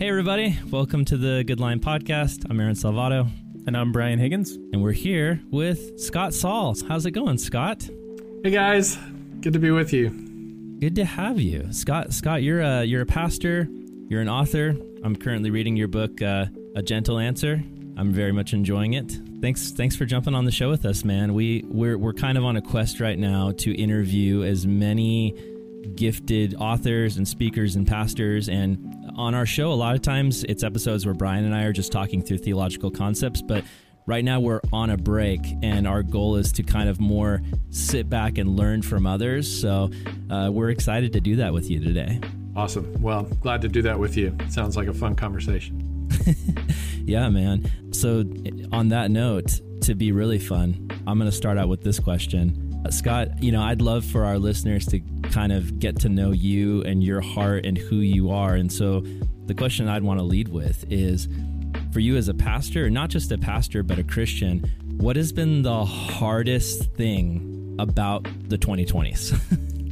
[0.00, 0.58] Hey, everybody.
[0.72, 2.50] Welcome to the Good Lion Podcast.
[2.50, 3.28] I'm Aaron Salvato.
[3.66, 4.50] And I'm Brian Higgins.
[4.50, 6.82] And we're here with Scott Sauls.
[6.86, 7.88] How's it going, Scott?
[8.42, 8.98] Hey, guys.
[9.40, 10.10] Good to be with you.
[10.80, 11.72] Good to have you.
[11.72, 13.68] Scott, Scott, you're a, you're a pastor,
[14.08, 14.76] you're an author.
[15.04, 17.62] I'm currently reading your book, uh, A Gentle Answer.
[17.96, 19.16] I'm very much enjoying it.
[19.40, 21.34] Thanks, thanks for jumping on the show with us, man.
[21.34, 25.34] We we're we're kind of on a quest right now to interview as many
[25.94, 30.62] gifted authors and speakers and pastors and on our show, a lot of times it's
[30.62, 33.64] episodes where Brian and I are just talking through theological concepts, but
[34.06, 37.40] right now we're on a break and our goal is to kind of more
[37.70, 39.60] sit back and learn from others.
[39.60, 39.90] So
[40.30, 42.20] uh, we're excited to do that with you today.
[42.56, 43.00] Awesome.
[43.00, 44.36] Well, glad to do that with you.
[44.48, 46.08] Sounds like a fun conversation.
[47.04, 47.68] yeah, man.
[47.92, 48.24] So,
[48.72, 52.63] on that note, to be really fun, I'm going to start out with this question.
[52.90, 56.82] Scott, you know, I'd love for our listeners to kind of get to know you
[56.82, 58.54] and your heart and who you are.
[58.54, 59.04] And so
[59.46, 61.28] the question I'd want to lead with is
[61.92, 64.60] for you as a pastor, not just a pastor, but a Christian,
[64.98, 69.38] what has been the hardest thing about the 2020s?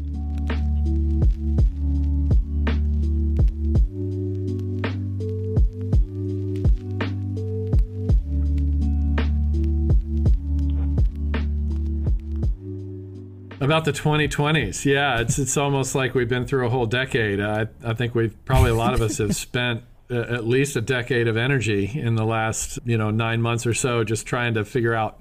[13.63, 17.41] About the 2020s, yeah, it's it's almost like we've been through a whole decade.
[17.41, 21.29] I I think we've probably a lot of us have spent at least a decade
[21.29, 24.95] of energy in the last you know nine months or so just trying to figure
[24.95, 25.21] out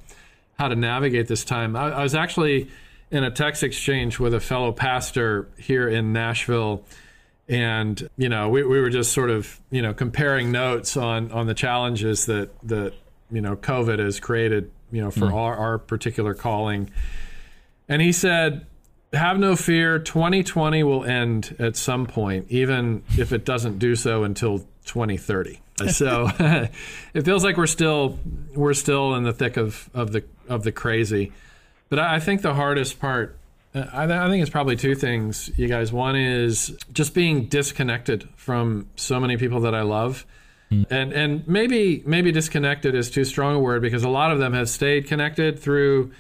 [0.58, 1.76] how to navigate this time.
[1.76, 2.72] I, I was actually
[3.12, 6.84] in a text exchange with a fellow pastor here in Nashville
[7.48, 11.46] and you know we, we were just sort of you know comparing notes on on
[11.46, 12.94] the challenges that that
[13.30, 15.34] you know covid has created you know for mm.
[15.34, 16.90] our, our particular calling
[17.92, 18.66] and he said,
[19.12, 24.24] Have no fear, 2020 will end at some point, even if it doesn't do so
[24.24, 25.60] until 2030.
[25.90, 26.30] so
[27.14, 28.18] it feels like we're still
[28.56, 31.34] we're still in the thick of, of the of the crazy.
[31.90, 33.38] But I, I think the hardest part
[33.74, 35.92] I, I, think it's probably two things, you guys.
[35.92, 40.26] One is just being disconnected from so many people that I love.
[40.72, 40.88] Mm.
[40.90, 44.54] And and maybe maybe disconnected is too strong a word because a lot of them
[44.54, 46.12] have stayed connected through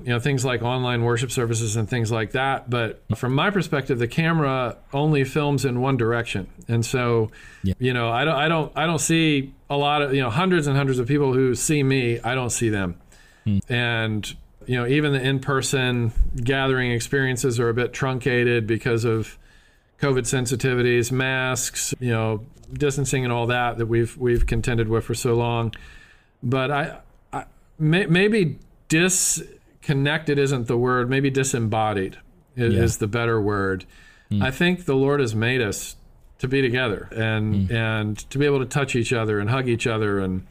[0.00, 3.98] you know things like online worship services and things like that but from my perspective
[3.98, 7.30] the camera only films in one direction and so
[7.62, 7.74] yeah.
[7.78, 10.66] you know I don't I don't I don't see a lot of you know hundreds
[10.66, 13.00] and hundreds of people who see me I don't see them
[13.44, 13.58] hmm.
[13.68, 14.36] and
[14.66, 16.12] you know even the in-person
[16.42, 19.38] gathering experiences are a bit truncated because of
[20.00, 25.14] covid sensitivities masks you know distancing and all that that we've we've contended with for
[25.14, 25.72] so long
[26.42, 26.98] but I,
[27.32, 27.44] I
[27.78, 28.58] may, maybe
[28.88, 29.42] dis
[29.86, 32.18] connected isn't the word, maybe disembodied
[32.56, 32.82] is, yeah.
[32.82, 33.84] is the better word.
[34.32, 34.42] Mm.
[34.42, 35.94] I think the Lord has made us
[36.40, 37.72] to be together and mm.
[37.72, 40.44] and to be able to touch each other and hug each other and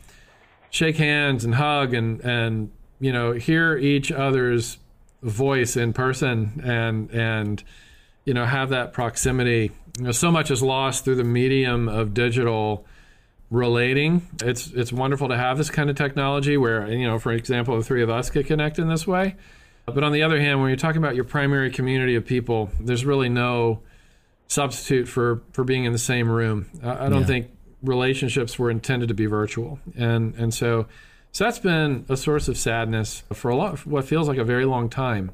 [0.70, 4.78] shake hands and hug and and you know hear each other's
[5.22, 7.62] voice in person and and
[8.24, 9.72] you know have that proximity.
[9.98, 12.86] You know, so much is lost through the medium of digital
[13.50, 14.28] relating.
[14.42, 17.84] It's it's wonderful to have this kind of technology where you know, for example, the
[17.84, 19.36] three of us could connect in this way.
[19.86, 23.06] But on the other hand, when you're talking about your primary community of people, there's
[23.06, 23.82] really no
[24.48, 26.68] substitute for for being in the same room.
[26.84, 27.28] I, I don't yeah.
[27.28, 27.52] think
[27.84, 30.88] relationships were intended to be virtual, and and so
[31.32, 34.44] so that's been a source of sadness for a lot, for what feels like a
[34.44, 35.32] very long time.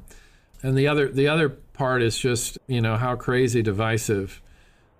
[0.62, 4.42] And the other the other part is just you know how crazy divisive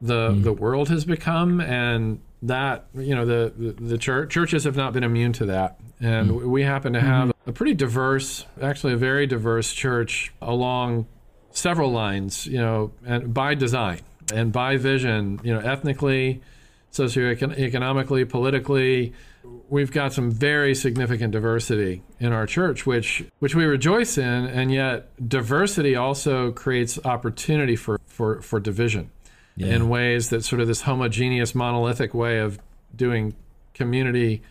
[0.01, 0.43] the mm.
[0.43, 4.93] the world has become, and that you know the the, the church, churches have not
[4.93, 6.51] been immune to that, and mm-hmm.
[6.51, 7.51] we happen to have mm-hmm.
[7.51, 11.07] a pretty diverse, actually a very diverse church along
[11.53, 14.01] several lines, you know, and by design
[14.33, 16.41] and by vision, you know, ethnically,
[16.93, 19.13] socioeconomically, politically,
[19.69, 24.73] we've got some very significant diversity in our church, which which we rejoice in, and
[24.73, 29.11] yet diversity also creates opportunity for for for division
[29.57, 29.75] yeah.
[29.75, 32.59] in ways that sort of this homogeneous monolithic way of
[32.95, 33.35] doing
[33.75, 34.43] community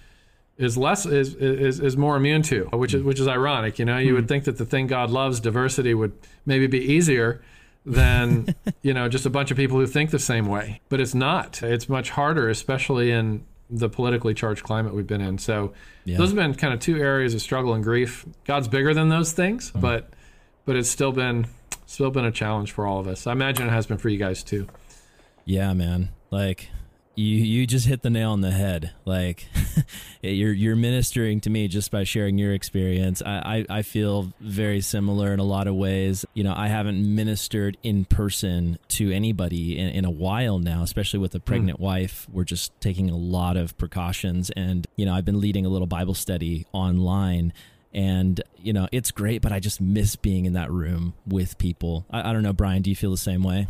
[0.58, 3.98] is less is is, is more immune to which is which is ironic you know
[3.98, 4.16] you mm.
[4.16, 4.28] would hmm.
[4.28, 6.14] think that the thing god loves diversity would
[6.46, 7.42] maybe be easier
[7.86, 11.16] than you know just a bunch of people who think the same way but it's
[11.16, 15.74] not it's much harder especially in the politically charged climate we've been in so
[16.06, 16.18] yeah.
[16.18, 19.32] those have been kind of two areas of struggle and grief god's bigger than those
[19.32, 19.82] things mm.
[19.82, 20.10] but
[20.66, 21.48] but it's still been
[21.88, 24.18] still been a challenge for all of us i imagine it has been for you
[24.18, 24.68] guys too
[25.52, 26.10] yeah, man.
[26.30, 26.70] Like
[27.16, 28.94] you you just hit the nail on the head.
[29.04, 29.48] Like
[30.22, 33.22] you're you're ministering to me just by sharing your experience.
[33.22, 36.24] I, I, I feel very similar in a lot of ways.
[36.34, 41.20] You know, I haven't ministered in person to anybody in, in a while now, especially
[41.20, 41.44] with a hmm.
[41.44, 41.84] pregnant mm.
[41.84, 42.28] wife.
[42.32, 45.88] We're just taking a lot of precautions, and you know, I've been leading a little
[45.88, 47.52] Bible study online.
[47.94, 52.06] And you know it's great, but I just miss being in that room with people.
[52.10, 52.84] I, I don't know, Brian.
[52.84, 53.68] Do you feel the same way?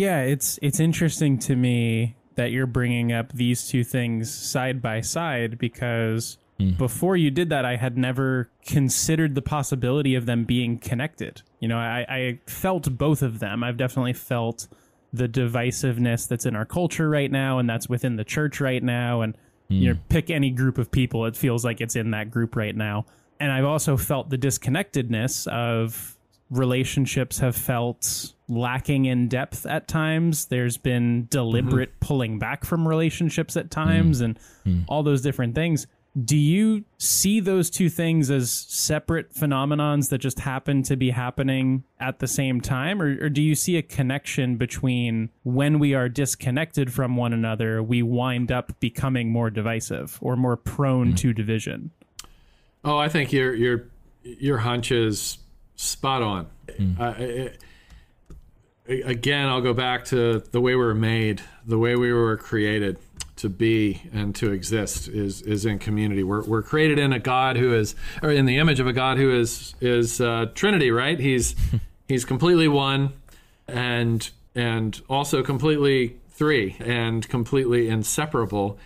[0.00, 5.02] Yeah, it's it's interesting to me that you're bringing up these two things side by
[5.02, 6.74] side because mm.
[6.78, 11.42] before you did that, I had never considered the possibility of them being connected.
[11.58, 13.62] You know, I, I felt both of them.
[13.62, 14.68] I've definitely felt
[15.12, 19.20] the divisiveness that's in our culture right now and that's within the church right now.
[19.20, 19.34] And,
[19.70, 19.80] mm.
[19.80, 20.06] you know, hmm.
[20.08, 23.04] pick any group of people, it feels like it's in that group right now.
[23.38, 26.16] And I've also felt the disconnectedness of
[26.50, 30.46] relationships have felt lacking in depth at times.
[30.46, 32.06] There's been deliberate mm-hmm.
[32.06, 34.24] pulling back from relationships at times mm-hmm.
[34.24, 34.82] and mm-hmm.
[34.88, 35.86] all those different things.
[36.24, 41.84] Do you see those two things as separate phenomenons that just happen to be happening
[42.00, 43.00] at the same time?
[43.00, 47.80] Or, or do you see a connection between when we are disconnected from one another,
[47.80, 51.14] we wind up becoming more divisive or more prone mm-hmm.
[51.14, 51.92] to division?
[52.84, 53.84] Oh, I think your your
[54.24, 55.38] your hunch is
[55.80, 56.46] spot on.
[56.68, 57.00] Mm.
[57.00, 57.62] Uh, it,
[58.86, 62.98] again, I'll go back to the way we were made, the way we were created
[63.36, 66.22] to be and to exist is is in community.
[66.22, 69.16] We're, we're created in a God who is, or in the image of a God
[69.16, 71.18] who is is uh, Trinity, right?
[71.18, 71.54] He's
[72.08, 73.14] he's completely one,
[73.66, 78.78] and and also completely three, and completely inseparable.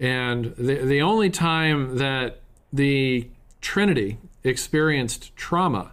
[0.00, 2.40] And the the only time that
[2.72, 3.28] the
[3.60, 5.92] Trinity experienced trauma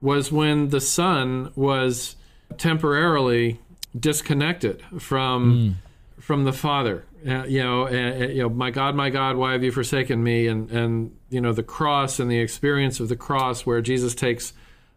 [0.00, 2.16] was when the Son was
[2.56, 3.58] temporarily
[3.98, 6.22] disconnected from mm.
[6.22, 7.04] from the Father.
[7.26, 10.46] Uh, you know, uh, you know, my God, my God, why have you forsaken me?
[10.46, 14.52] And and you know, the cross and the experience of the cross, where Jesus takes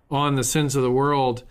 [0.09, 1.43] on the sins of the world,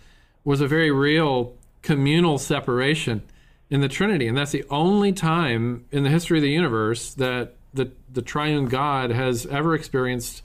[0.43, 3.23] was a very real communal separation
[3.69, 7.55] in the Trinity, and that's the only time in the history of the universe that
[7.73, 10.43] the the Triune God has ever experienced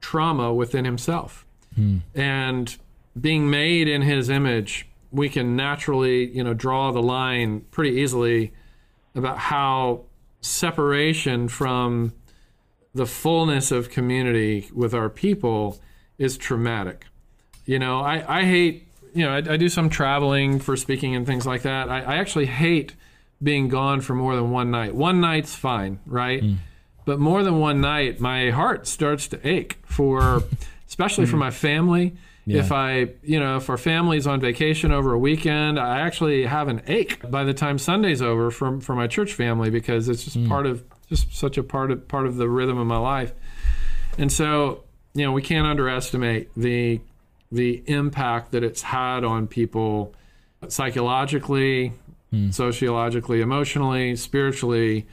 [0.00, 1.44] trauma within Himself.
[1.78, 1.98] Hmm.
[2.14, 2.76] And
[3.18, 8.52] being made in His image we can naturally, you know, draw the line pretty easily
[9.14, 10.04] about how
[10.40, 12.12] separation from
[12.94, 15.78] the fullness of community with our people
[16.18, 17.06] is traumatic.
[17.64, 21.26] You know, I, I hate, you know, I, I do some traveling for speaking and
[21.26, 21.88] things like that.
[21.88, 22.94] I, I, actually hate
[23.42, 24.94] being gone for more than one night.
[24.94, 26.42] One night's fine, right?
[26.42, 26.56] Mm.
[27.04, 30.42] But more than one night, my heart starts to ache for,
[30.88, 31.30] especially mm.
[31.30, 32.16] for my family
[32.48, 32.60] yeah.
[32.60, 36.68] If I, you know, if our family's on vacation over a weekend, I actually have
[36.68, 40.38] an ache by the time Sunday's over from for my church family because it's just
[40.38, 40.48] mm.
[40.48, 43.34] part of just such a part of part of the rhythm of my life.
[44.16, 47.02] And so, you know, we can't underestimate the
[47.52, 50.14] the impact that it's had on people
[50.68, 51.92] psychologically,
[52.32, 52.54] mm.
[52.54, 55.06] sociologically, emotionally, spiritually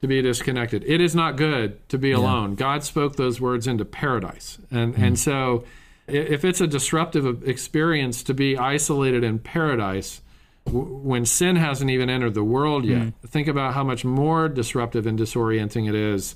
[0.00, 0.82] to be disconnected.
[0.86, 2.16] It is not good to be yeah.
[2.16, 2.54] alone.
[2.54, 4.58] God spoke those words into paradise.
[4.70, 5.02] And mm.
[5.02, 5.64] and so
[6.06, 10.20] if it's a disruptive experience to be isolated in paradise
[10.66, 13.14] when sin hasn't even entered the world yet, mm.
[13.26, 16.34] think about how much more disruptive and disorienting it is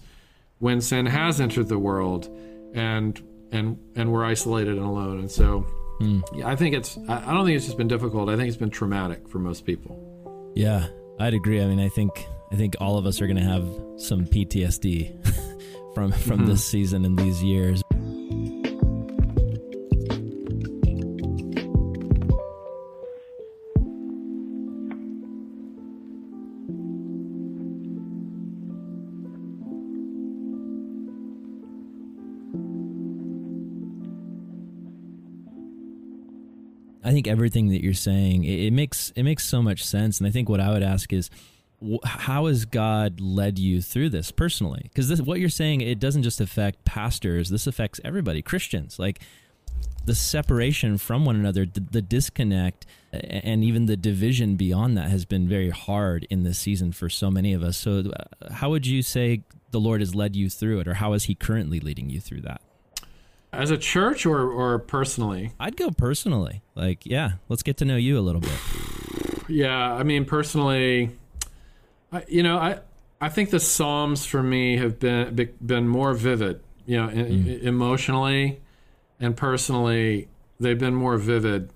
[0.59, 2.29] when sin has entered the world
[2.75, 3.23] and
[3.53, 5.21] and and we're isolated and alone.
[5.21, 5.67] And so,
[6.01, 6.23] mm.
[6.35, 8.29] yeah, I think it's I don't think it's just been difficult.
[8.29, 10.53] I think it's been traumatic for most people.
[10.55, 10.89] Yeah,
[11.19, 11.63] I'd agree.
[11.63, 15.13] I mean, I think I think all of us are going to have some PTSD
[15.94, 16.46] from from mm-hmm.
[16.46, 17.82] this season and these years.
[37.06, 40.27] I think everything that you're saying it, it, makes it makes so much sense, and
[40.27, 41.29] I think what I would ask is,
[42.05, 44.82] how has God led you through this personally?
[44.84, 48.98] Because what you're saying it doesn't just affect pastors; this affects everybody, Christians.
[48.98, 49.20] Like
[50.05, 55.24] the separation from one another, the, the disconnect, and even the division beyond that has
[55.24, 57.76] been very hard in this season for so many of us.
[57.76, 61.14] So, uh, how would you say the Lord has led you through it, or how
[61.14, 62.60] is He currently leading you through that?
[63.53, 65.53] As a church or, or personally?
[65.60, 66.62] I'd go personally.
[66.74, 68.58] Like, yeah, let's get to know you a little bit.
[69.48, 71.10] Yeah, I mean, personally,
[72.15, 72.79] I, you know, I
[73.21, 76.61] I think the Psalms for me have been been more vivid.
[76.87, 77.63] You know, mm.
[77.63, 78.61] emotionally
[79.19, 80.29] and personally,
[80.61, 81.71] they've been more vivid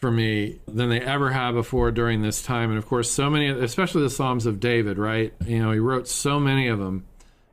[0.00, 2.70] for me than they ever have before during this time.
[2.70, 5.32] And of course, so many, especially the Psalms of David, right?
[5.44, 7.04] You know, he wrote so many of them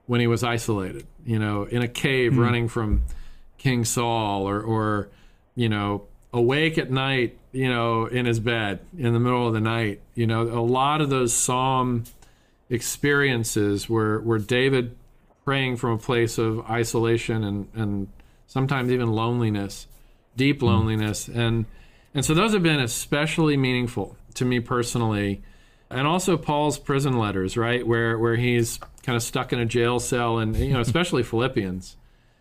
[0.05, 2.41] when he was isolated, you know, in a cave mm-hmm.
[2.41, 3.03] running from
[3.57, 5.09] King Saul or, or,
[5.55, 9.61] you know, awake at night, you know, in his bed in the middle of the
[9.61, 10.01] night.
[10.15, 12.03] You know, a lot of those Psalm
[12.69, 14.97] experiences were, were David
[15.45, 18.07] praying from a place of isolation and, and
[18.47, 19.87] sometimes even loneliness,
[20.35, 20.65] deep hmm.
[20.65, 21.27] loneliness.
[21.27, 21.65] And,
[22.13, 25.43] and so those have been especially meaningful to me personally.
[25.89, 27.85] And also Paul's prison letters, right?
[27.85, 31.97] Where, where he's kind of stuck in a jail cell and, you know, especially Philippians.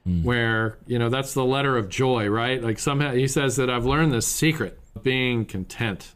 [0.09, 0.25] Mm.
[0.25, 2.61] Where you know that's the letter of joy, right?
[2.61, 6.15] Like somehow he says that I've learned this secret, being content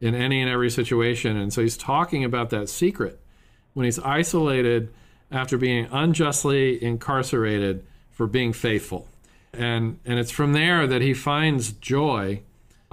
[0.00, 3.20] in any and every situation, and so he's talking about that secret
[3.74, 4.92] when he's isolated
[5.30, 9.06] after being unjustly incarcerated for being faithful.
[9.52, 12.42] And, and it's from there that he finds joy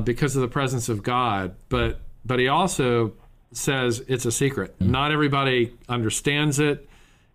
[0.03, 1.55] because of the presence of God.
[1.69, 3.13] But, but he also
[3.51, 4.77] says it's a secret.
[4.79, 4.89] Mm.
[4.89, 6.87] Not everybody understands it,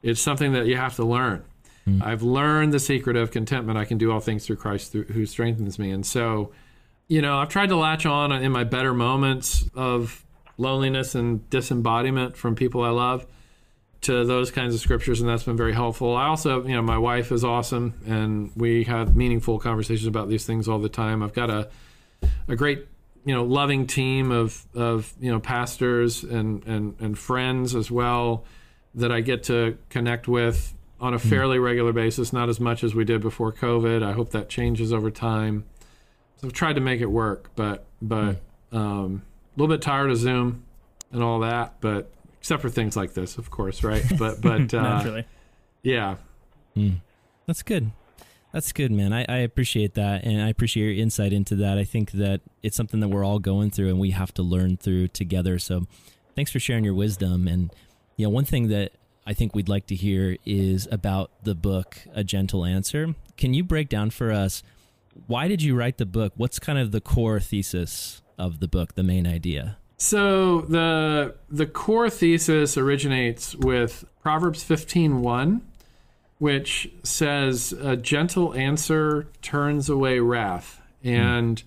[0.02, 1.44] it's something that you have to learn.
[1.86, 2.02] Mm.
[2.02, 3.78] I've learned the secret of contentment.
[3.78, 5.90] I can do all things through Christ through, who strengthens me.
[5.90, 6.52] And so,
[7.12, 10.24] you know, I've tried to latch on in my better moments of
[10.56, 13.26] loneliness and disembodiment from people I love
[14.00, 16.16] to those kinds of scriptures, and that's been very helpful.
[16.16, 20.46] I also, you know, my wife is awesome, and we have meaningful conversations about these
[20.46, 21.22] things all the time.
[21.22, 21.68] I've got a
[22.48, 22.86] a great,
[23.26, 28.46] you know, loving team of of you know pastors and and and friends as well
[28.94, 31.28] that I get to connect with on a hmm.
[31.28, 32.32] fairly regular basis.
[32.32, 34.02] Not as much as we did before COVID.
[34.02, 35.66] I hope that changes over time.
[36.42, 38.36] So I've tried to make it work, but but
[38.72, 38.76] mm.
[38.76, 39.22] um,
[39.56, 40.64] a little bit tired of Zoom
[41.12, 44.04] and all that, but except for things like this, of course, right?
[44.18, 45.24] But but uh, naturally,
[45.82, 46.16] yeah.
[46.76, 46.96] Mm.
[47.46, 47.92] That's good.
[48.52, 49.12] That's good, man.
[49.12, 51.78] I, I appreciate that, and I appreciate your insight into that.
[51.78, 54.76] I think that it's something that we're all going through, and we have to learn
[54.76, 55.58] through together.
[55.58, 55.86] So,
[56.34, 57.46] thanks for sharing your wisdom.
[57.46, 57.72] And
[58.16, 58.92] you know, one thing that
[59.24, 63.14] I think we'd like to hear is about the book, A Gentle Answer.
[63.36, 64.64] Can you break down for us
[65.26, 66.32] why did you write the book?
[66.36, 69.78] What's kind of the core thesis of the book, the main idea?
[69.96, 75.60] So the the core thesis originates with Proverbs 15:1,
[76.38, 80.80] which says a gentle answer turns away wrath.
[81.04, 81.64] And mm.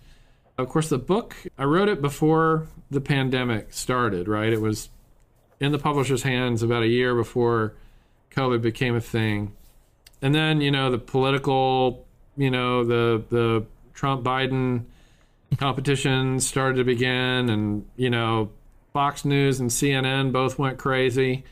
[0.57, 4.51] of course the book I wrote it before the pandemic started, right?
[4.51, 4.89] It was
[5.59, 7.73] in the publisher's hands about a year before
[8.31, 9.53] COVID became a thing.
[10.21, 12.05] And then, you know, the political,
[12.37, 14.85] you know, the the Trump Biden
[15.57, 18.49] competition started to begin, and you know,
[18.93, 21.43] Fox News and CNN both went crazy.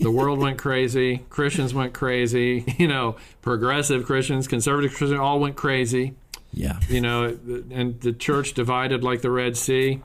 [0.00, 1.18] The world went crazy.
[1.28, 2.64] Christians went crazy.
[2.78, 6.14] You know, progressive Christians, conservative Christians, all went crazy.
[6.52, 6.80] Yeah.
[6.88, 7.24] You know,
[7.70, 10.00] and the church divided like the Red Sea,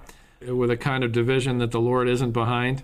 [0.46, 2.84] with a kind of division that the Lord isn't behind.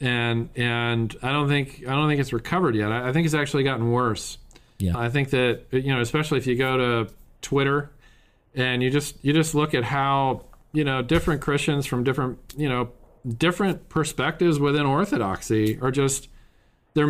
[0.00, 2.92] And and I don't think I don't think it's recovered yet.
[2.92, 4.38] I, I think it's actually gotten worse.
[4.78, 4.98] Yeah.
[4.98, 7.90] I think that you know, especially if you go to Twitter
[8.54, 12.68] and you just you just look at how you know different Christians from different you
[12.68, 12.90] know
[13.26, 16.28] different perspectives within Orthodoxy are just
[16.94, 17.08] they're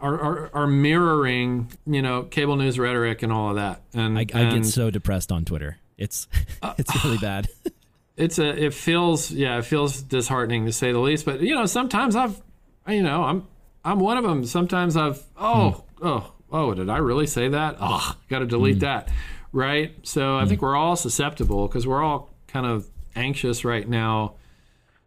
[0.00, 3.82] are, are, are mirroring you know cable news rhetoric and all of that.
[3.94, 5.78] And I, I and, get so depressed on Twitter.
[5.96, 6.28] It's
[6.78, 7.48] it's really bad.
[8.16, 11.24] it's a it feels yeah it feels disheartening to say the least.
[11.24, 12.40] But you know sometimes I've
[12.86, 13.46] you know I'm
[13.84, 14.44] I'm one of them.
[14.44, 16.06] Sometimes I've oh hmm.
[16.06, 17.76] oh oh did I really say that?
[17.80, 18.80] Oh, got to delete hmm.
[18.80, 19.08] that
[19.52, 19.94] right?
[20.02, 20.66] So I think hmm.
[20.66, 24.34] we're all susceptible because we're all kind of anxious right now,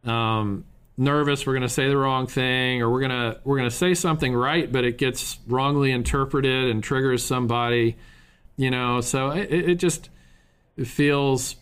[0.03, 0.65] um,
[0.97, 1.45] nervous.
[1.45, 4.71] We're going to say the wrong thing, or we're gonna we're gonna say something right,
[4.71, 7.97] but it gets wrongly interpreted and triggers somebody.
[8.57, 10.09] You know, so it, it just
[10.77, 11.55] it feels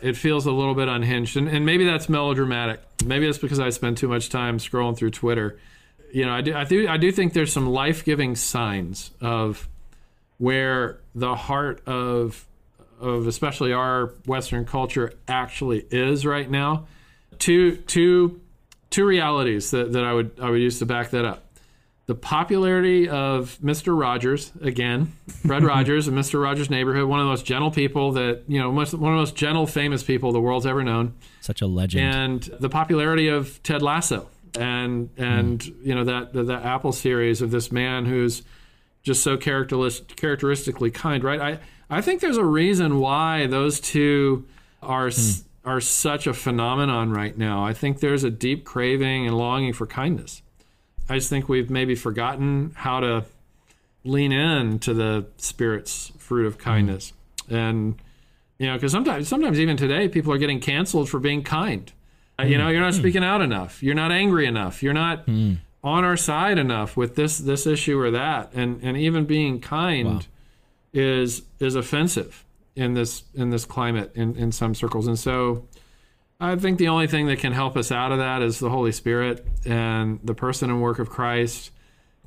[0.00, 2.80] it feels a little bit unhinged, and, and maybe that's melodramatic.
[3.04, 5.58] Maybe it's because I spend too much time scrolling through Twitter.
[6.12, 9.68] You know, I do I do I do think there's some life giving signs of
[10.38, 12.46] where the heart of
[13.00, 16.86] of especially our Western culture actually is right now.
[17.38, 18.40] Two two
[18.90, 21.46] two realities that, that I would I would use to back that up.
[22.06, 23.98] The popularity of Mr.
[23.98, 26.42] Rogers again, Fred Rogers and Mr.
[26.42, 29.34] Rogers' Neighborhood, one of the most gentle people that you know, one of the most
[29.34, 31.14] gentle, famous people the world's ever known.
[31.40, 32.04] Such a legend.
[32.04, 34.28] And the popularity of Ted Lasso,
[34.58, 35.86] and and mm.
[35.86, 38.42] you know that the, the Apple series of this man who's
[39.02, 41.40] just so characteristically kind, right?
[41.40, 41.58] I,
[41.90, 44.46] I think there's a reason why those two
[44.82, 45.42] are mm.
[45.64, 47.64] are such a phenomenon right now.
[47.64, 50.42] I think there's a deep craving and longing for kindness.
[51.08, 53.24] I just think we've maybe forgotten how to
[54.04, 56.60] lean in to the spirit's fruit of hmm.
[56.60, 57.12] kindness.
[57.48, 57.54] Mm.
[57.54, 57.94] And
[58.58, 61.92] You know, because sometimes, sometimes even today, people are getting canceled for being kind.
[62.42, 63.82] Uh, you know, you're not speaking out enough.
[63.82, 64.82] You're not angry enough.
[64.82, 68.52] You're not on our side enough with this this issue or that.
[68.54, 70.20] And and even being kind Wow.
[70.92, 72.44] is is offensive
[72.76, 75.06] in this in this climate in in some circles.
[75.06, 75.66] And so,
[76.40, 78.92] I think the only thing that can help us out of that is the Holy
[78.92, 81.70] Spirit and the person and work of Christ,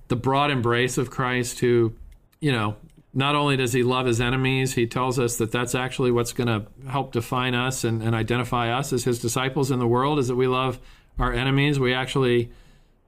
[0.08, 1.94] the broad embrace of Christ, who,
[2.40, 2.76] you know,
[3.16, 6.48] not only does he love his enemies, he tells us that that's actually what's going
[6.48, 10.28] to help define us and, and identify us as his disciples in the world, is
[10.28, 10.80] that we love
[11.18, 11.80] our enemies.
[11.80, 12.52] We actually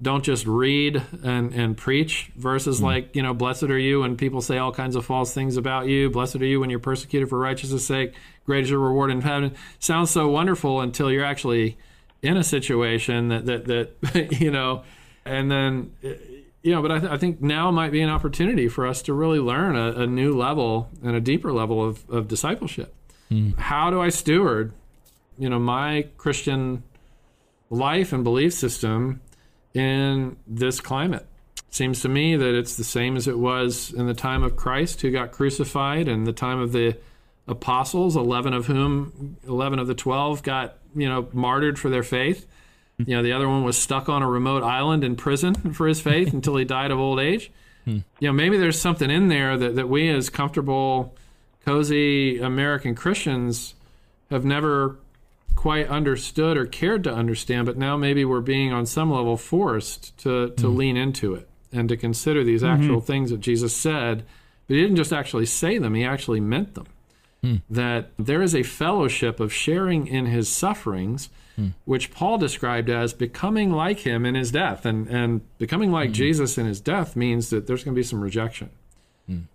[0.02, 2.86] don't just read and, and preach verses hmm.
[2.86, 5.88] like, you know, blessed are you when people say all kinds of false things about
[5.88, 6.10] you.
[6.10, 8.14] Blessed are you when you're persecuted for righteousness' sake.
[8.46, 9.56] Great is your reward in heaven.
[9.80, 11.78] Sounds so wonderful until you're actually
[12.22, 13.66] in a situation that, that,
[14.02, 14.84] that you know,
[15.26, 15.92] and then,
[16.68, 19.14] you know, but I, th- I think now might be an opportunity for us to
[19.14, 22.94] really learn a, a new level and a deeper level of, of discipleship.
[23.30, 23.52] Hmm.
[23.52, 24.74] How do I steward,
[25.38, 26.84] you know, my Christian
[27.70, 29.22] life and belief system
[29.74, 31.26] in this climate.
[31.70, 35.02] Seems to me that it's the same as it was in the time of Christ
[35.02, 36.98] who got crucified and the time of the
[37.48, 42.46] apostles, 11 of whom 11 of the 12 got, you know, martyred for their faith.
[43.06, 46.02] You know, the other one was stuck on a remote island in prison for his
[46.02, 47.52] faith until he died of old age.
[47.86, 48.00] Hmm.
[48.20, 51.16] You know, maybe there's something in there that, that we as comfortable,
[51.64, 53.76] cozy American Christians
[54.32, 54.98] have never
[55.56, 60.18] quite understood or cared to understand, but now maybe we're being on some level forced
[60.18, 60.78] to, to hmm.
[60.78, 62.82] lean into it and to consider these mm-hmm.
[62.82, 64.24] actual things that Jesus said.
[64.68, 66.88] But he didn't just actually say them, he actually meant them.
[67.44, 67.56] Hmm.
[67.70, 71.70] That there is a fellowship of sharing in his sufferings, hmm.
[71.86, 74.86] which Paul described as becoming like him in his death.
[74.86, 76.14] And, and becoming like hmm.
[76.14, 78.70] Jesus in his death means that there's going to be some rejection.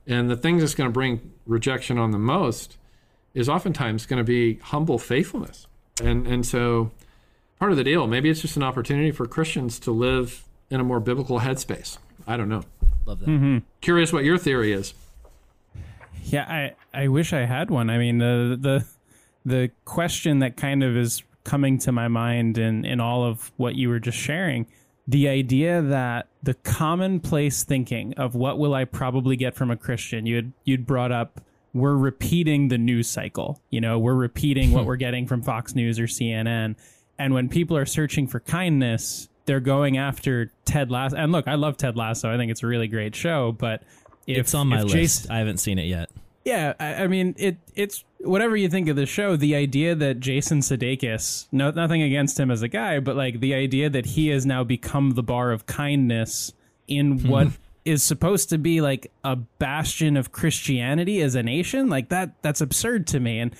[0.06, 2.76] And the thing that's going to bring rejection on the most
[3.34, 5.66] is oftentimes going to be humble faithfulness.
[6.02, 6.90] And and so
[7.58, 10.84] part of the deal, maybe it's just an opportunity for Christians to live in a
[10.84, 11.98] more biblical headspace.
[12.26, 12.64] I don't know.
[13.06, 13.28] Love that.
[13.28, 13.58] Mm-hmm.
[13.80, 14.94] Curious what your theory is.
[16.24, 16.44] Yeah,
[16.94, 17.90] I, I wish I had one.
[17.90, 18.86] I mean, the the
[19.44, 23.74] the question that kind of is coming to my mind in in all of what
[23.74, 24.66] you were just sharing,
[25.06, 30.26] the idea that the commonplace thinking of what will I probably get from a Christian,
[30.26, 31.40] you'd you'd brought up
[31.74, 33.60] we're repeating the news cycle.
[33.70, 36.76] You know, we're repeating what we're getting from Fox News or CNN.
[37.18, 41.16] And when people are searching for kindness, they're going after Ted Lasso.
[41.16, 42.32] And look, I love Ted Lasso.
[42.32, 43.82] I think it's a really great show, but
[44.26, 44.94] if, It's on my list.
[44.94, 46.10] Jason- I haven't seen it yet.
[46.44, 49.36] yeah, I, I mean, it it's whatever you think of the show.
[49.36, 53.54] The idea that Jason Sudeikis, no, nothing against him as a guy, but like the
[53.54, 56.52] idea that he has now become the bar of kindness
[56.88, 57.28] in hmm.
[57.28, 57.48] what
[57.84, 62.60] is supposed to be like a bastion of Christianity as a nation, like that, that's
[62.60, 63.40] absurd to me.
[63.40, 63.54] And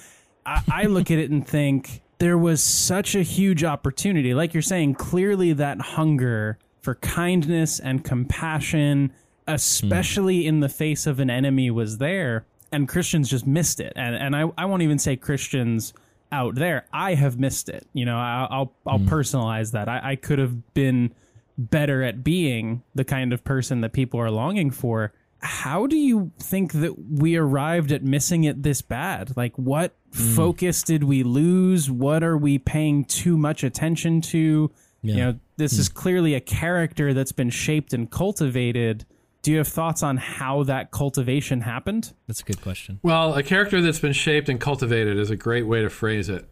[0.46, 4.35] I, I look at it and think there was such a huge opportunity.
[4.35, 9.12] Like you're saying, clearly that hunger for kindness and compassion,
[9.46, 12.46] especially in the face of an enemy, was there.
[12.70, 13.92] And Christians just missed it.
[13.96, 15.92] And, and I, I won't even say Christians
[16.31, 16.87] out there.
[16.92, 17.87] I have missed it.
[17.92, 19.12] You know, I, I'll, I'll mm-hmm.
[19.12, 19.88] personalize that.
[19.88, 21.12] I, I could have been
[21.59, 25.12] better at being the kind of person that people are longing for.
[25.40, 29.37] How do you think that we arrived at missing it this bad?
[29.37, 30.37] Like, what mm.
[30.37, 31.90] focus did we lose?
[31.90, 34.70] What are we paying too much attention to?
[35.02, 35.14] Yeah.
[35.14, 35.81] You know, this mm.
[35.81, 39.05] is clearly a character that's been shaped and cultivated.
[39.42, 42.12] Do you have thoughts on how that cultivation happened?
[42.28, 43.00] That's a good question.
[43.02, 46.48] Well, a character that's been shaped and cultivated is a great way to phrase it.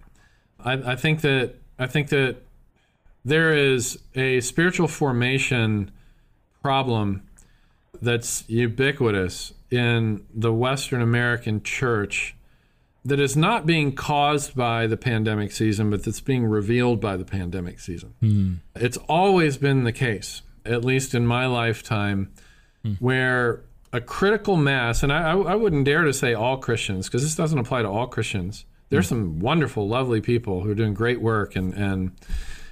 [0.59, 2.37] I, I think that I think that
[3.25, 5.91] there is a spiritual formation
[6.63, 7.23] problem
[8.03, 12.35] that's ubiquitous in the Western American church
[13.05, 17.25] that is not being caused by the pandemic season, but that's being revealed by the
[17.25, 18.15] pandemic season.
[18.21, 18.55] Hmm.
[18.75, 22.31] It's always been the case, at least in my lifetime,
[22.83, 22.93] Hmm.
[22.95, 23.63] where
[23.93, 27.59] a critical mass, and I, I wouldn't dare to say all Christians, because this doesn't
[27.59, 28.65] apply to all Christians.
[28.89, 29.15] There's hmm.
[29.15, 32.13] some wonderful, lovely people who are doing great work and, and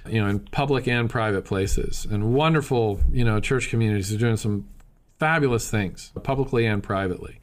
[0.07, 4.37] you know, in public and private places, and wonderful, you know, church communities are doing
[4.37, 4.67] some
[5.19, 7.39] fabulous things, publicly and privately.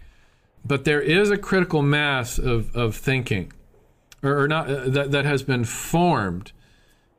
[0.64, 3.52] But there is a critical mass of, of thinking,
[4.22, 6.50] or, or not, uh, that, that has been formed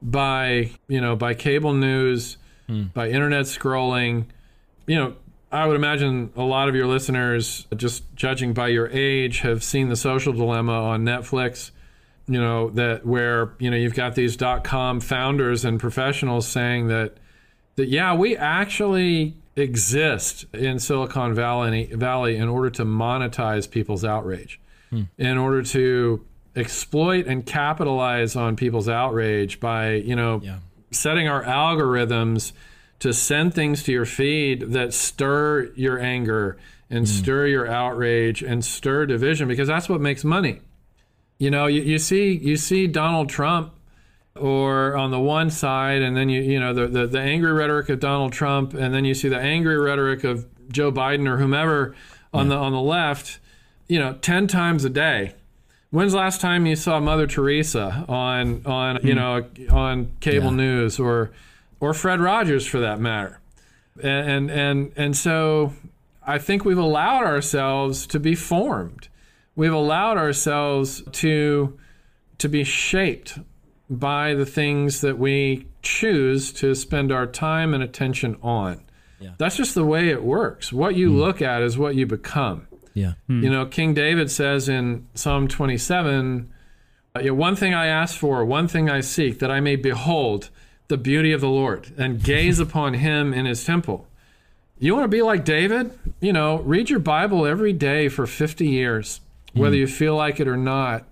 [0.02, 2.86] by, you know, by cable news, hmm.
[2.94, 4.26] by internet scrolling.
[4.86, 5.16] You know,
[5.58, 9.90] I would imagine a lot of your listeners, just judging by your age, have seen
[9.90, 11.72] the social dilemma on Netflix
[12.30, 16.88] you know that where you know you've got these dot com founders and professionals saying
[16.88, 17.14] that
[17.78, 24.60] that yeah we actually exist in Silicon Valley Valley in order to monetize people's outrage
[24.90, 25.04] hmm.
[25.18, 26.26] in order to
[26.58, 30.58] exploit and capitalize on people's outrage by, you know, yeah.
[30.92, 32.52] setting our algorithms
[33.00, 36.58] to send things to your feed that stir your anger
[36.90, 37.08] and mm.
[37.08, 40.62] stir your outrage and stir division because that's what makes money.
[41.38, 43.74] You know, you, you see you see Donald Trump
[44.36, 47.90] or on the one side and then you you know the, the, the angry rhetoric
[47.90, 51.96] of Donald Trump and then you see the angry rhetoric of Joe Biden or whomever
[52.34, 52.56] on yeah.
[52.56, 53.40] the on the left,
[53.88, 55.34] you know, 10 times a day
[55.90, 59.20] When's the last time you saw Mother Teresa on on you hmm.
[59.20, 60.58] know on cable yeah.
[60.58, 61.32] news or
[61.80, 63.40] or Fred Rogers for that matter?
[64.02, 65.74] And and and so
[66.26, 69.08] I think we've allowed ourselves to be formed.
[69.56, 71.78] We've allowed ourselves to
[72.38, 73.40] to be shaped
[73.90, 78.84] by the things that we choose to spend our time and attention on.
[79.20, 79.32] Yeah.
[79.38, 80.72] That's just the way it works.
[80.72, 81.18] What you mm.
[81.18, 82.68] look at is what you become.
[82.94, 83.14] Yeah.
[83.28, 83.44] Hmm.
[83.44, 86.52] You know, King David says in Psalm 27,
[87.16, 89.76] uh, you know, one thing I ask for, one thing I seek, that I may
[89.76, 90.50] behold
[90.88, 94.08] the beauty of the Lord and gaze upon him in his temple.
[94.80, 95.92] You want to be like David?
[96.22, 99.22] You know, read your Bible every day for 50 years,
[99.54, 99.82] whether hmm.
[99.82, 101.06] you feel like it or not,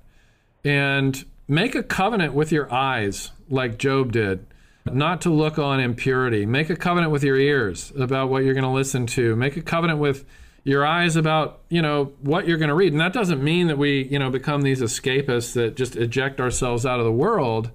[0.63, 4.45] and make a covenant with your eyes, like Job did,
[4.85, 6.45] not to look on impurity.
[6.45, 9.35] Make a covenant with your ears about what you're going to listen to.
[9.35, 10.25] Make a covenant with
[10.65, 13.77] your eyes about you know what you're going to read and that doesn't mean that
[13.77, 17.69] we you know become these escapists that just eject ourselves out of the world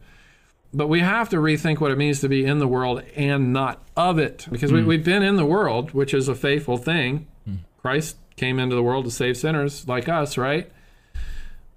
[0.72, 3.82] but we have to rethink what it means to be in the world and not
[3.96, 4.86] of it because mm.
[4.86, 7.58] we, have been in the world which is a faithful thing mm.
[7.80, 10.70] christ came into the world to save sinners like us right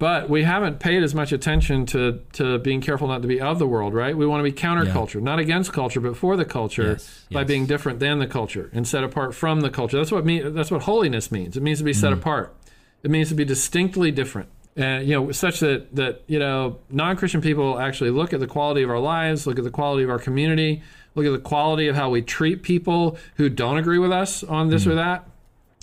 [0.04, 3.58] but we haven't paid as much attention to, to being careful not to be of
[3.58, 4.18] the world, right?
[4.18, 5.22] We want to be counterculture, yeah.
[5.22, 7.48] not against culture, but for the culture yes, by yes.
[7.48, 9.96] being different than the culture and set apart from the culture.
[9.96, 11.56] That's what mean, that's what holiness means.
[11.56, 12.18] It means to be set mm.
[12.18, 12.54] apart.
[13.02, 14.50] It means to be distinctly different.
[14.76, 18.84] And you know, such that that you know, non-Christian people actually look at the quality
[18.84, 20.82] of our lives, look at the quality of our community,
[21.16, 24.70] look at the quality of how we treat people who don't agree with us on
[24.70, 24.92] this mm.
[24.92, 25.28] or that,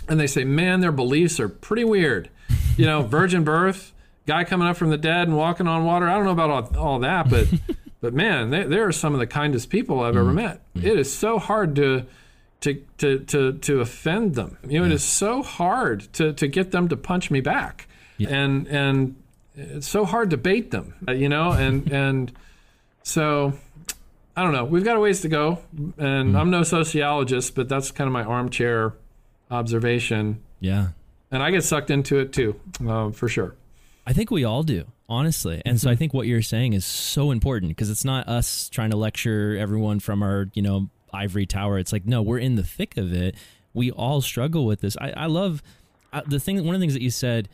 [0.09, 2.31] and they say, "Man, their beliefs are pretty weird."
[2.77, 3.93] You know, virgin birth
[4.27, 6.09] guy coming up from the dead and walking on water.
[6.09, 7.49] I don't know about all, all that, but
[8.01, 10.21] but man, they, they, are some of the kindest people I've mm-hmm.
[10.21, 10.75] ever met.
[10.75, 10.87] Mm-hmm.
[10.87, 12.07] It is so hard to
[12.61, 14.59] to to to to offend them.
[14.63, 14.93] You know, yeah.
[14.93, 17.89] it is so hard to to get them to punch me back,
[18.21, 18.29] yeah.
[18.29, 19.17] and and
[19.57, 20.95] it's so hard to bait them.
[21.07, 22.33] Uh, you know, and and
[23.03, 23.55] so.
[24.37, 24.65] I don't know.
[24.65, 26.37] We've got a ways to go, and mm-hmm.
[26.37, 28.95] I'm no sociologist, but that's kind of my armchair
[29.51, 30.41] observation.
[30.61, 30.91] Yeah,
[31.31, 33.57] and I get sucked into it too, uh, for sure.
[34.07, 35.63] I think we all do, honestly.
[35.65, 35.99] And so I mm-hmm.
[35.99, 40.01] think what you're saying is so important because it's not us trying to lecture everyone
[40.01, 41.79] from our, you know, ivory tower.
[41.79, 43.35] It's like, no, we're in the thick of it.
[43.75, 44.97] We all struggle with this.
[45.01, 45.63] I, I love
[46.13, 47.49] uh, the thing, one of the things that you said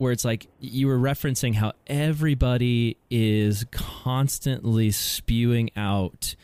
[0.00, 6.34] where it's like you were referencing how everybody is constantly spewing out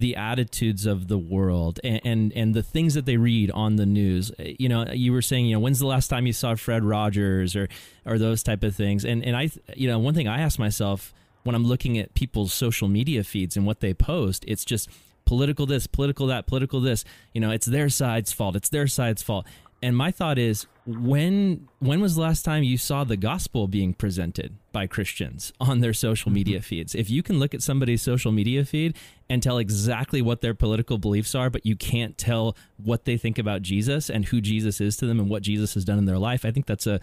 [0.00, 3.86] the attitudes of the world and, and, and the things that they read on the
[3.86, 4.32] news.
[4.32, 6.82] Uh, you know, you were saying, you know, when's the last time you saw Fred
[6.82, 7.68] Rogers or
[8.04, 9.04] or those type of things?
[9.04, 12.52] And and I, you know, one thing I ask myself when I'm looking at people's
[12.52, 14.90] social media feeds and what they post, it's just
[15.24, 17.04] political this, political that, political this.
[17.32, 18.56] You know, it's their side's fault.
[18.56, 19.46] It's their side's fault.
[19.82, 23.94] And my thought is, when when was the last time you saw the gospel being
[23.94, 26.34] presented by Christians on their social mm-hmm.
[26.34, 26.94] media feeds?
[26.94, 28.96] If you can look at somebody's social media feed
[29.28, 33.38] and tell exactly what their political beliefs are, but you can't tell what they think
[33.38, 36.18] about Jesus and who Jesus is to them and what Jesus has done in their
[36.18, 37.00] life, I think that's a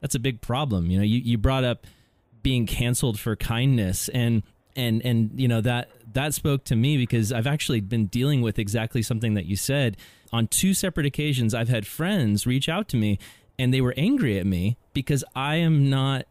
[0.00, 0.90] that's a big problem.
[0.90, 1.86] You know, you, you brought up
[2.42, 4.42] being canceled for kindness and
[4.76, 8.58] and and you know that that spoke to me because I've actually been dealing with
[8.58, 9.96] exactly something that you said
[10.32, 13.18] on two separate occasions, I've had friends reach out to me
[13.58, 16.26] and they were angry at me because I am not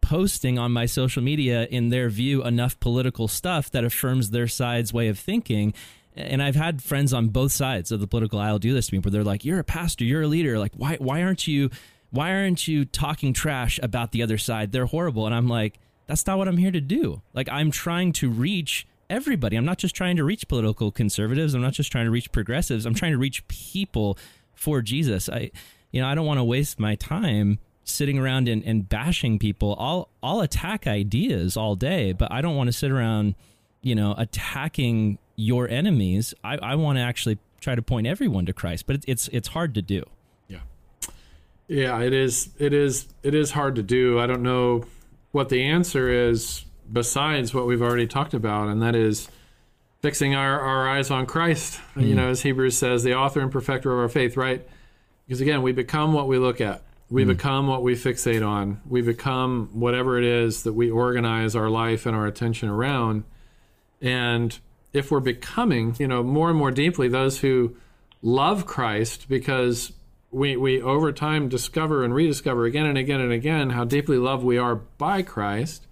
[0.00, 4.92] posting on my social media, in their view, enough political stuff that affirms their side's
[4.92, 5.72] way of thinking.
[6.14, 8.98] And I've had friends on both sides of the political aisle do this to me,
[8.98, 10.58] where they're like, "You're a pastor, you're a leader.
[10.58, 11.70] Like, why why aren't you
[12.10, 14.72] why aren't you talking trash about the other side?
[14.72, 17.22] They're horrible." And I'm like, "That's not what I'm here to do.
[17.32, 19.56] Like, I'm trying to reach." Everybody.
[19.56, 21.54] I'm not just trying to reach political conservatives.
[21.54, 22.86] I'm not just trying to reach progressives.
[22.86, 24.18] I'm trying to reach people
[24.54, 25.28] for Jesus.
[25.28, 25.50] I,
[25.90, 29.76] you know, I don't want to waste my time sitting around and, and bashing people.
[29.78, 33.34] I'll I'll attack ideas all day, but I don't want to sit around,
[33.82, 36.34] you know, attacking your enemies.
[36.42, 39.48] I, I want to actually try to point everyone to Christ, but it's it's it's
[39.48, 40.04] hard to do.
[40.48, 40.60] Yeah,
[41.68, 42.50] yeah, it is.
[42.58, 43.08] It is.
[43.22, 44.18] It is hard to do.
[44.18, 44.84] I don't know
[45.32, 49.28] what the answer is besides what we've already talked about, and that is
[50.02, 51.80] fixing our, our eyes on Christ.
[51.94, 52.08] Mm.
[52.08, 54.66] You know, as Hebrews says, the author and perfecter of our faith, right?
[55.26, 56.82] Because again, we become what we look at.
[57.08, 57.28] We mm.
[57.28, 58.80] become what we fixate on.
[58.86, 63.24] We become whatever it is that we organize our life and our attention around.
[64.02, 64.58] And
[64.92, 67.76] if we're becoming, you know, more and more deeply those who
[68.20, 69.92] love Christ because
[70.30, 74.44] we, we over time discover and rediscover again and again and again how deeply loved
[74.44, 75.86] we are by Christ.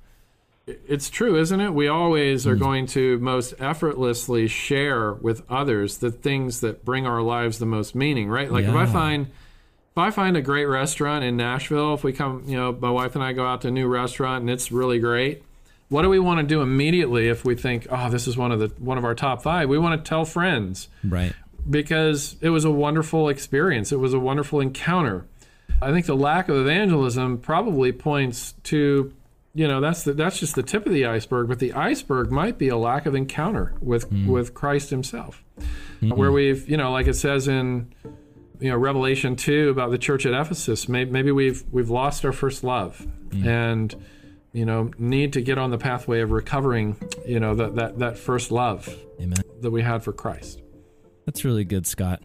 [0.66, 1.74] It's true, isn't it?
[1.74, 2.60] We always are mm.
[2.60, 7.94] going to most effortlessly share with others the things that bring our lives the most
[7.94, 8.50] meaning, right?
[8.50, 8.70] Like yeah.
[8.70, 12.56] if I find if I find a great restaurant in Nashville, if we come, you
[12.56, 15.42] know, my wife and I go out to a new restaurant and it's really great,
[15.90, 18.58] what do we want to do immediately if we think, oh, this is one of
[18.58, 19.68] the one of our top five?
[19.68, 21.34] We want to tell friends, right?
[21.68, 23.92] Because it was a wonderful experience.
[23.92, 25.26] It was a wonderful encounter.
[25.82, 29.12] I think the lack of evangelism probably points to,
[29.54, 31.48] you know, that's the, that's just the tip of the iceberg.
[31.48, 34.26] But the iceberg might be a lack of encounter with mm.
[34.26, 36.10] with Christ Himself, mm-hmm.
[36.10, 37.92] where we've, you know, like it says in
[38.60, 40.88] you know Revelation two about the church at Ephesus.
[40.88, 43.46] Maybe, maybe we've we've lost our first love, mm.
[43.46, 43.94] and
[44.52, 46.96] you know need to get on the pathway of recovering.
[47.26, 48.88] You know that that that first love
[49.20, 49.38] Amen.
[49.60, 50.62] that we had for Christ.
[51.26, 52.22] That's really good, Scott.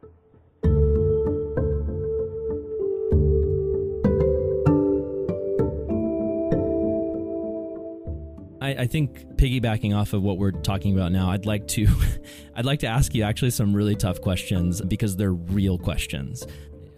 [8.78, 11.88] I, think piggybacking off of what we're talking about now, I'd like to,
[12.56, 16.46] I'd like to ask you actually some really tough questions because they're real questions.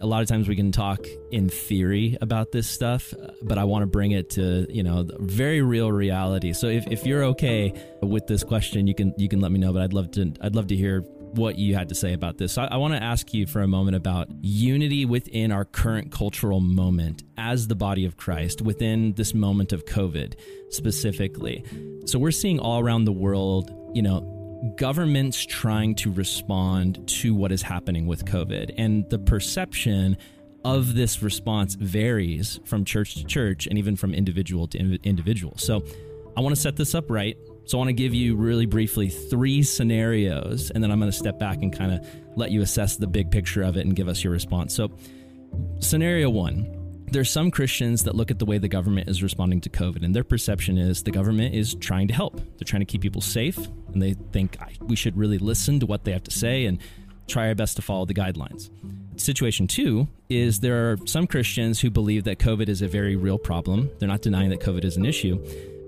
[0.02, 3.12] A lot of times we can talk in theory about this stuff,
[3.42, 6.54] but I want to bring it to you know very real reality.
[6.54, 9.74] So if, if you're okay with this question, you can you can let me know.
[9.74, 12.54] But I'd love to I'd love to hear what you had to say about this.
[12.54, 16.12] So I, I want to ask you for a moment about unity within our current
[16.12, 20.34] cultural moment as the body of Christ within this moment of COVID
[20.70, 21.64] specifically.
[22.06, 24.36] So we're seeing all around the world, you know,
[24.76, 28.74] governments trying to respond to what is happening with COVID.
[28.76, 30.16] And the perception
[30.64, 35.56] of this response varies from church to church and even from individual to individual.
[35.56, 35.82] So
[36.36, 37.36] I want to set this up right.
[37.70, 41.16] So I want to give you really briefly three scenarios, and then I'm going to
[41.16, 42.04] step back and kind of
[42.36, 44.74] let you assess the big picture of it and give us your response.
[44.74, 44.90] So,
[45.78, 46.76] scenario one
[47.12, 50.12] there's some Christians that look at the way the government is responding to COVID, and
[50.12, 52.38] their perception is the government is trying to help.
[52.38, 53.56] They're trying to keep people safe,
[53.92, 56.78] and they think we should really listen to what they have to say and
[57.28, 58.68] try our best to follow the guidelines.
[59.16, 63.38] Situation two is there are some Christians who believe that COVID is a very real
[63.38, 63.90] problem.
[64.00, 65.38] They're not denying that COVID is an issue,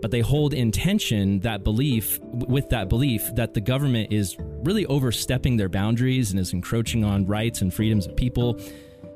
[0.02, 4.84] but they hold in tension that belief with that belief that the government is really
[4.86, 8.60] overstepping their boundaries and is encroaching on rights and freedoms of people.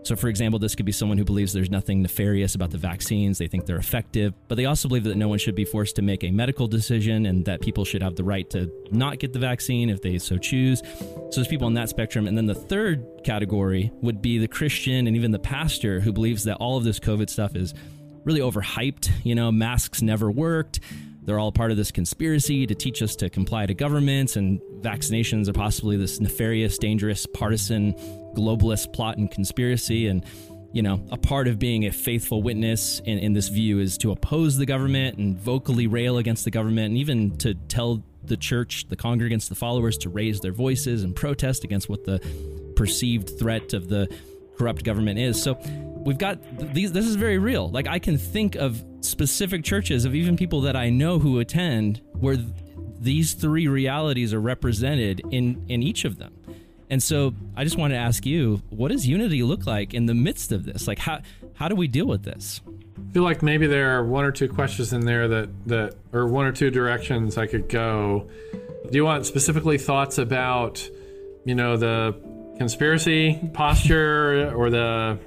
[0.04, 3.38] So, for example, this could be someone who believes there's nothing nefarious about the vaccines,
[3.38, 6.02] they think they're effective, but they also believe that no one should be forced to
[6.02, 9.40] make a medical decision and that people should have the right to not get the
[9.40, 10.78] vaccine if they so choose.
[10.78, 12.28] So, there's people on that spectrum.
[12.28, 16.44] And then the third category would be the Christian and even the pastor who believes
[16.44, 17.74] that all of this COVID stuff is
[18.26, 19.10] really overhyped.
[19.24, 20.80] You know, masks never worked.
[21.22, 25.48] They're all part of this conspiracy to teach us to comply to governments, and vaccinations
[25.48, 27.94] are possibly this nefarious, dangerous, partisan,
[28.36, 30.06] globalist plot and conspiracy.
[30.06, 30.24] And,
[30.72, 34.12] you know, a part of being a faithful witness in, in this view is to
[34.12, 38.86] oppose the government and vocally rail against the government, and even to tell the church,
[38.88, 42.20] the congregants, the followers to raise their voices and protest against what the
[42.76, 44.08] perceived threat of the
[44.58, 45.42] corrupt government is.
[45.42, 45.54] So
[46.06, 46.38] we've got
[46.72, 47.68] these this is very real.
[47.68, 52.00] Like i can think of specific churches of even people that i know who attend
[52.12, 52.38] where
[52.98, 56.32] these three realities are represented in in each of them.
[56.88, 60.14] And so i just want to ask you what does unity look like in the
[60.14, 60.86] midst of this?
[60.86, 61.20] Like how
[61.54, 62.60] how do we deal with this?
[62.96, 66.26] I feel like maybe there are one or two questions in there that that or
[66.26, 68.30] one or two directions I could go.
[68.90, 70.88] Do you want specifically thoughts about,
[71.44, 72.14] you know, the
[72.56, 75.18] conspiracy posture or the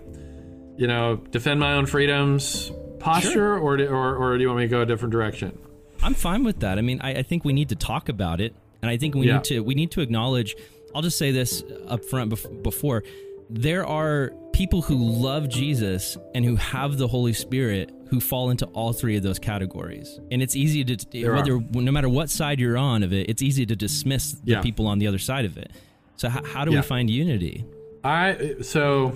[0.80, 3.60] you know, defend my own freedoms posture, sure.
[3.60, 5.58] or, or, or do you want me to go a different direction?
[6.02, 6.78] I'm fine with that.
[6.78, 9.28] I mean, I, I think we need to talk about it, and I think we
[9.28, 9.36] yeah.
[9.36, 10.56] need to we need to acknowledge.
[10.96, 13.04] I'll just say this up front before
[13.50, 18.66] there are people who love Jesus and who have the Holy Spirit who fall into
[18.68, 20.20] all three of those categories.
[20.32, 21.62] And it's easy to there whether are.
[21.74, 24.62] no matter what side you're on of it, it's easy to dismiss the yeah.
[24.62, 25.72] people on the other side of it.
[26.16, 26.80] So how, how do yeah.
[26.80, 27.66] we find unity?
[28.04, 29.16] I so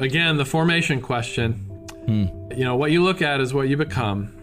[0.00, 1.54] again, the formation question.
[2.06, 2.26] Hmm.
[2.52, 4.34] You know, what you look at is what you become.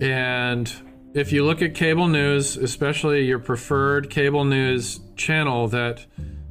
[0.00, 0.72] And
[1.14, 6.04] if you look at cable news, especially your preferred cable news channel that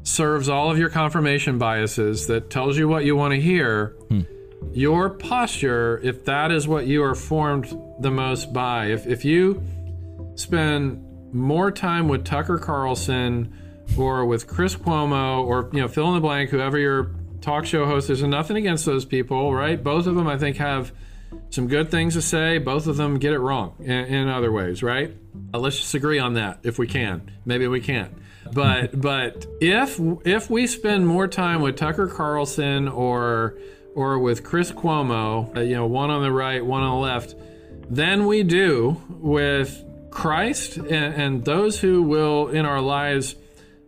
[0.04, 4.22] serves all of your confirmation biases, that tells you what you want to hear, hmm.
[4.74, 9.64] your posture, if that is what you are formed the most by, if, if you
[10.36, 11.02] spend
[11.34, 13.54] more time with Tucker Carlson
[13.98, 17.12] or with Chris Cuomo or, you know, fill in the blank, whoever your
[17.45, 18.08] talk show hosts.
[18.08, 19.81] There's nothing against those people, right?
[19.81, 20.91] Both of them, I think, have
[21.51, 22.58] some good things to say.
[22.58, 25.15] Both of them get it wrong in, in other ways, right?
[25.53, 27.31] Uh, let's just agree on that if we can.
[27.45, 28.12] Maybe we can't.
[28.51, 33.58] But but if if we spend more time with Tucker Carlson or
[33.93, 37.36] or with Chris Cuomo, uh, you know, one on the right, one on the left,
[37.89, 43.36] than we do with Christ and, and those who will in our lives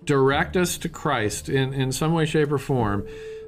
[0.03, 3.05] direct us to Christ in, in some way, shape, or form,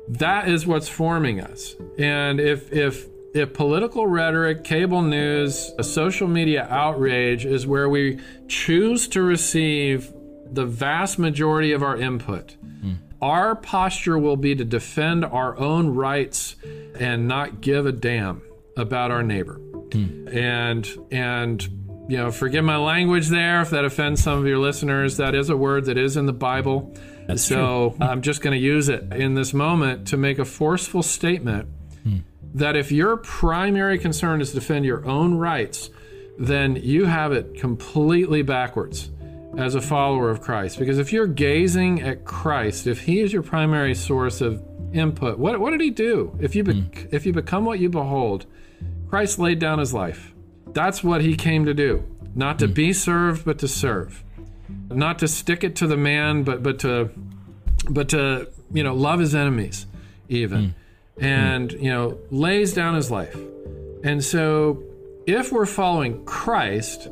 [0.10, 1.76] that is what's forming us.
[1.98, 8.20] And if if if political rhetoric, cable news, a social media outrage is where we
[8.48, 10.12] choose to receive
[10.52, 12.98] the vast majority of our input, mm.
[13.22, 16.56] our posture will be to defend our own rights
[17.00, 18.42] and not give a damn
[18.76, 19.60] about our neighbor.
[19.90, 20.36] Mm.
[20.36, 21.62] And and
[22.10, 25.18] you know, forgive my language there if that offends some of your listeners.
[25.18, 26.96] That is a word that is in the Bible.
[27.30, 27.98] That's so true.
[28.08, 31.70] I'm just going to use it in this moment to make a forceful statement
[32.04, 32.18] hmm.
[32.56, 35.92] that if your primary concern is to defend your own rights,
[36.40, 39.12] then you have it completely backwards
[39.58, 40.80] as a follower of Christ.
[40.80, 45.60] Because if you're gazing at Christ, if He is your primary source of input, what,
[45.60, 46.36] what did He do?
[46.40, 47.08] If you, be, hmm.
[47.12, 48.48] if you become what you behold,
[49.08, 50.34] Christ laid down His life.
[50.68, 52.04] That's what He came to do.
[52.34, 52.74] Not to hmm.
[52.74, 54.24] be served, but to serve
[54.90, 57.10] not to stick it to the man, but but to
[57.90, 59.86] but to you know love his enemies
[60.28, 60.76] even,
[61.20, 61.24] mm.
[61.24, 61.82] and mm.
[61.82, 63.38] you know lays down his life.
[64.04, 64.84] And so,
[65.28, 67.10] if we're following Christ,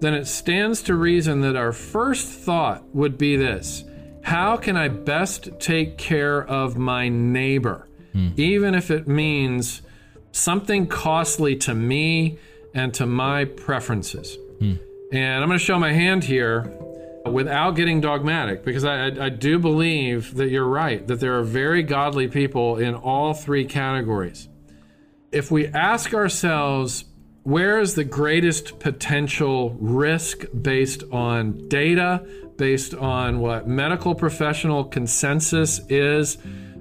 [0.00, 3.84] then it stands to reason that our first thought would be this:
[4.22, 8.38] How can I best take care of my neighbor, mm.
[8.38, 9.82] even if it means
[10.32, 12.38] something costly to me
[12.74, 14.36] and to my preferences?
[14.58, 14.74] Hmm.
[15.12, 16.72] And I'm going to show my hand here
[17.24, 21.42] without getting dogmatic, because I, I, I, do believe that you're right, that there are
[21.42, 24.48] very godly people in all three categories.
[25.32, 27.04] If we ask ourselves,
[27.42, 32.24] where is the greatest potential risk based on data,
[32.56, 36.38] based on what medical professional consensus is?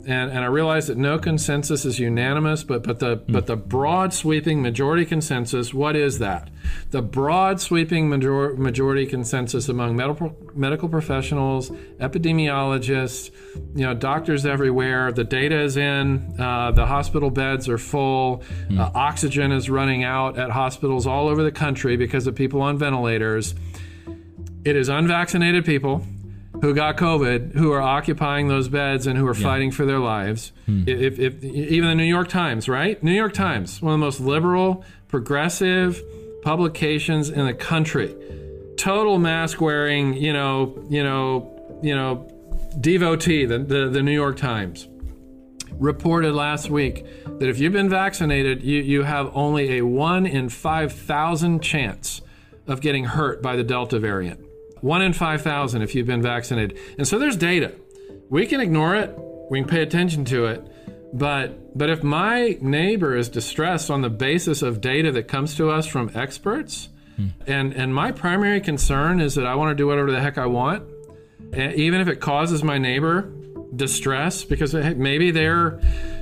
[0.08, 3.34] And, and I realize that no consensus is unanimous, but but the mm.
[3.34, 6.50] but the broad sweeping majority consensus, what is that?
[6.92, 13.32] The broad sweeping major, majority consensus among medical medical professionals, epidemiologists,
[13.76, 15.12] you know, doctors everywhere.
[15.12, 16.40] The data is in.
[16.40, 18.44] Uh, the hospital beds are full.
[18.70, 18.80] Mm.
[18.80, 22.78] Uh, oxygen is running out at hospitals all over the country because of people on
[22.78, 23.56] ventilators.
[24.64, 26.04] It is unvaccinated people
[26.62, 29.44] who got COVID who are occupying those beds and who are yeah.
[29.44, 30.52] fighting for their lives.
[30.66, 30.84] Hmm.
[30.88, 33.02] If, if, even the New York Times, right?
[33.04, 36.02] New York Times, one of the most liberal, progressive
[36.42, 38.16] publications in the country.
[38.78, 42.30] Total mask wearing, you know, you know, you know,
[42.80, 44.88] devotee, the, the, the New York Times
[45.72, 47.06] reported last week
[47.40, 52.22] that if you've been vaccinated, you, you have only a 1 in 5,000 chance
[52.68, 54.40] of getting hurt by the Delta variant.
[54.86, 56.78] One in 5,000 if you've been vaccinated.
[57.00, 57.74] And so there's data.
[58.30, 59.18] We can ignore it,
[59.50, 60.62] we can pay attention to it.
[61.12, 65.72] But, but if my neighbor is distressed on the basis of data that comes to
[65.72, 67.30] us from experts, hmm.
[67.48, 70.46] and, and my primary concern is that I want to do whatever the heck I
[70.46, 70.88] want,
[71.52, 73.34] even if it causes my neighbor
[73.76, 75.80] distress, because maybe they're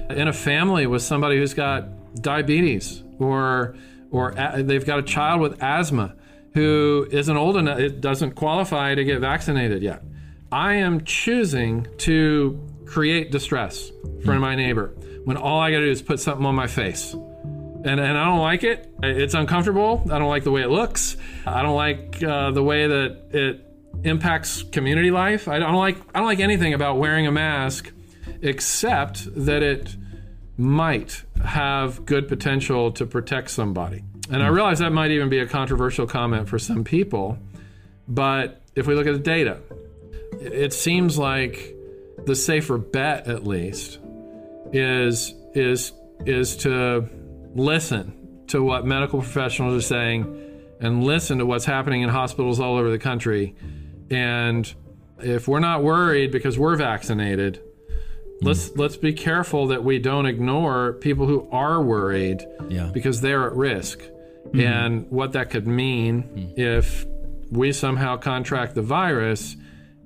[0.10, 3.76] in a family with somebody who's got diabetes or,
[4.10, 6.16] or they've got a child with asthma
[6.54, 10.04] who isn't old enough, it doesn't qualify to get vaccinated yet.
[10.52, 13.92] I am choosing to create distress
[14.24, 14.94] for my neighbor
[15.26, 17.14] when all I got to do is put something on my face.
[17.14, 18.94] And, and I don't like it.
[19.02, 20.04] It's uncomfortable.
[20.12, 21.18] I don't like the way it looks.
[21.46, 23.66] I don't like uh, the way that it
[24.04, 25.48] impacts community life.
[25.48, 27.92] I don't like I don't like anything about wearing a mask
[28.42, 29.96] except that it
[30.58, 34.04] might have good potential to protect somebody.
[34.30, 34.54] And I hmm.
[34.56, 37.38] realize that might even be a controversial comment for some people,
[38.08, 39.60] but if we look at the data,
[40.40, 41.76] it seems like
[42.26, 44.00] the safer bet, at least,
[44.72, 45.94] is is
[46.26, 47.08] is to
[47.54, 50.40] listen to what medical professionals are saying
[50.80, 53.56] and listen to what's happening in hospitals all over the country.
[54.10, 54.72] And
[55.20, 57.62] if we're not worried because we're vaccinated,
[58.44, 58.78] let's mm.
[58.78, 62.90] let's be careful that we don't ignore people who are worried yeah.
[62.94, 64.60] because they're at risk mm-hmm.
[64.60, 66.60] and what that could mean mm-hmm.
[66.60, 67.06] if
[67.52, 69.56] we somehow contract the virus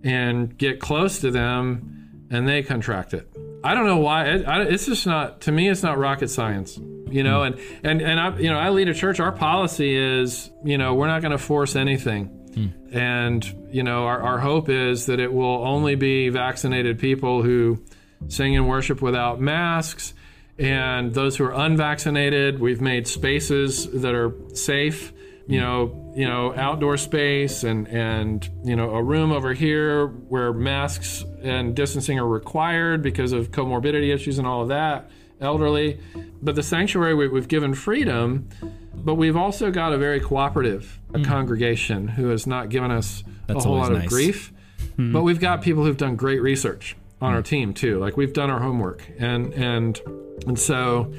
[0.03, 3.27] and get close to them and they contract it.
[3.63, 4.25] I don't know why.
[4.25, 5.69] It, I, it's just not to me.
[5.69, 7.39] It's not rocket science, you know.
[7.39, 7.59] Mm.
[7.83, 9.19] And and and I, you know, I lead a church.
[9.19, 12.29] Our policy is, you know, we're not going to force anything.
[12.51, 12.95] Mm.
[12.95, 17.83] And you know, our, our hope is that it will only be vaccinated people who
[18.27, 20.13] sing and worship without masks.
[20.59, 25.13] And those who are unvaccinated, we've made spaces that are safe.
[25.49, 30.51] You know, you know, outdoor space and and you know a room over here where
[30.51, 35.09] masks and distancing are required because of comorbidity issues and all of that.
[35.39, 35.99] Elderly,
[36.41, 38.49] but the sanctuary we, we've given freedom,
[38.93, 41.23] but we've also got a very cooperative Hmm.
[41.23, 44.03] congregation who has not given us That's a whole lot nice.
[44.03, 44.51] of grief.
[44.97, 45.13] Hmm.
[45.13, 47.43] But we've got people who've done great research on our hmm.
[47.43, 47.99] team too.
[47.99, 49.99] Like we've done our homework, and and
[50.45, 51.13] and so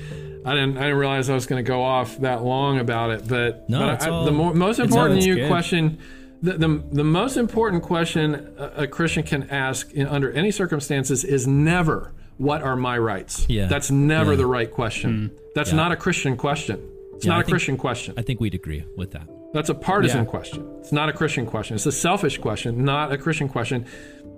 [0.45, 3.29] I didn't I didn't realize I was going to go off that long about it.
[3.29, 5.49] But No, but I, all- the more, most important you good.
[5.49, 5.99] question.
[6.41, 11.25] The, the, the most important question a, a Christian can ask in, under any circumstances
[11.25, 13.45] is never, What are my rights?
[13.49, 13.67] Yeah.
[13.67, 14.37] That's never Yeah.
[14.37, 15.31] the right question.
[15.31, 15.37] Hmm.
[15.57, 15.77] That's Yeah.
[15.79, 16.81] not a Christian question.
[17.17, 18.15] It's Yeah, not I a think- Christian question.
[18.17, 19.29] I think we'd agree with that.
[19.53, 20.31] That's a partisan Yeah.
[20.31, 20.65] question.
[20.79, 21.75] It's not a Christian question.
[21.75, 23.85] It's a selfish question, not a Christian question.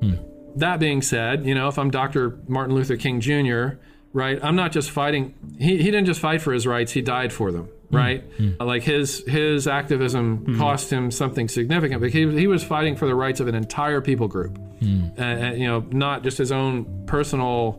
[0.00, 0.14] Hmm.
[0.56, 2.38] That being said, you know, if I'm Dr.
[2.48, 3.78] Martin Luther King Jr.,
[4.12, 5.34] right, I'm not just fighting.
[5.58, 7.96] He, he didn't just fight for his rights; he died for them, hmm.
[7.96, 8.24] right?
[8.36, 8.50] Hmm.
[8.60, 10.58] Uh, like his his activism hmm.
[10.58, 14.00] cost him something significant, but he he was fighting for the rights of an entire
[14.00, 14.58] people group,
[15.18, 17.78] uh, uh, you know, not just his own personal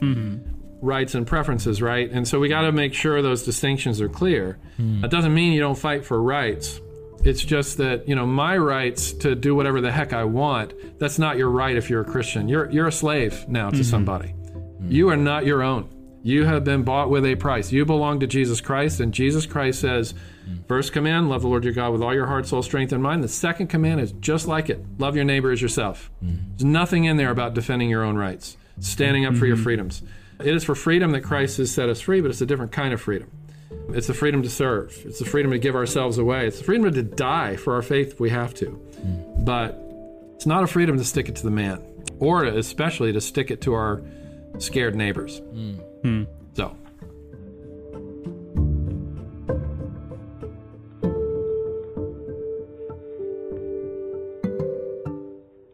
[0.81, 2.09] rights and preferences, right?
[2.09, 4.57] And so we got to make sure those distinctions are clear.
[5.01, 6.81] That doesn't mean you don't fight for rights.
[7.23, 11.19] It's just that, you know, my rights to do whatever the heck I want, that's
[11.19, 12.47] not your right if you're a Christian.
[12.47, 13.83] You're you're a slave now to mm-hmm.
[13.83, 14.29] somebody.
[14.29, 14.91] Mm-hmm.
[14.91, 15.87] You are not your own.
[16.23, 17.71] You have been bought with a price.
[17.71, 20.63] You belong to Jesus Christ, and Jesus Christ says, mm-hmm.
[20.67, 23.23] first command, love the Lord your God with all your heart, soul, strength, and mind.
[23.23, 24.83] The second command is just like it.
[24.99, 26.11] Love your neighbor as yourself.
[26.21, 30.03] There's nothing in there about defending your own rights, standing up for your freedoms.
[30.39, 32.93] It is for freedom that Christ has set us free, but it's a different kind
[32.93, 33.29] of freedom.
[33.89, 35.01] It's the freedom to serve.
[35.05, 36.47] It's the freedom to give ourselves away.
[36.47, 38.79] It's the freedom to die for our faith if we have to.
[39.39, 39.77] But
[40.35, 41.81] it's not a freedom to stick it to the man,
[42.19, 44.01] or especially to stick it to our
[44.59, 45.41] scared neighbors.
[46.53, 46.75] So,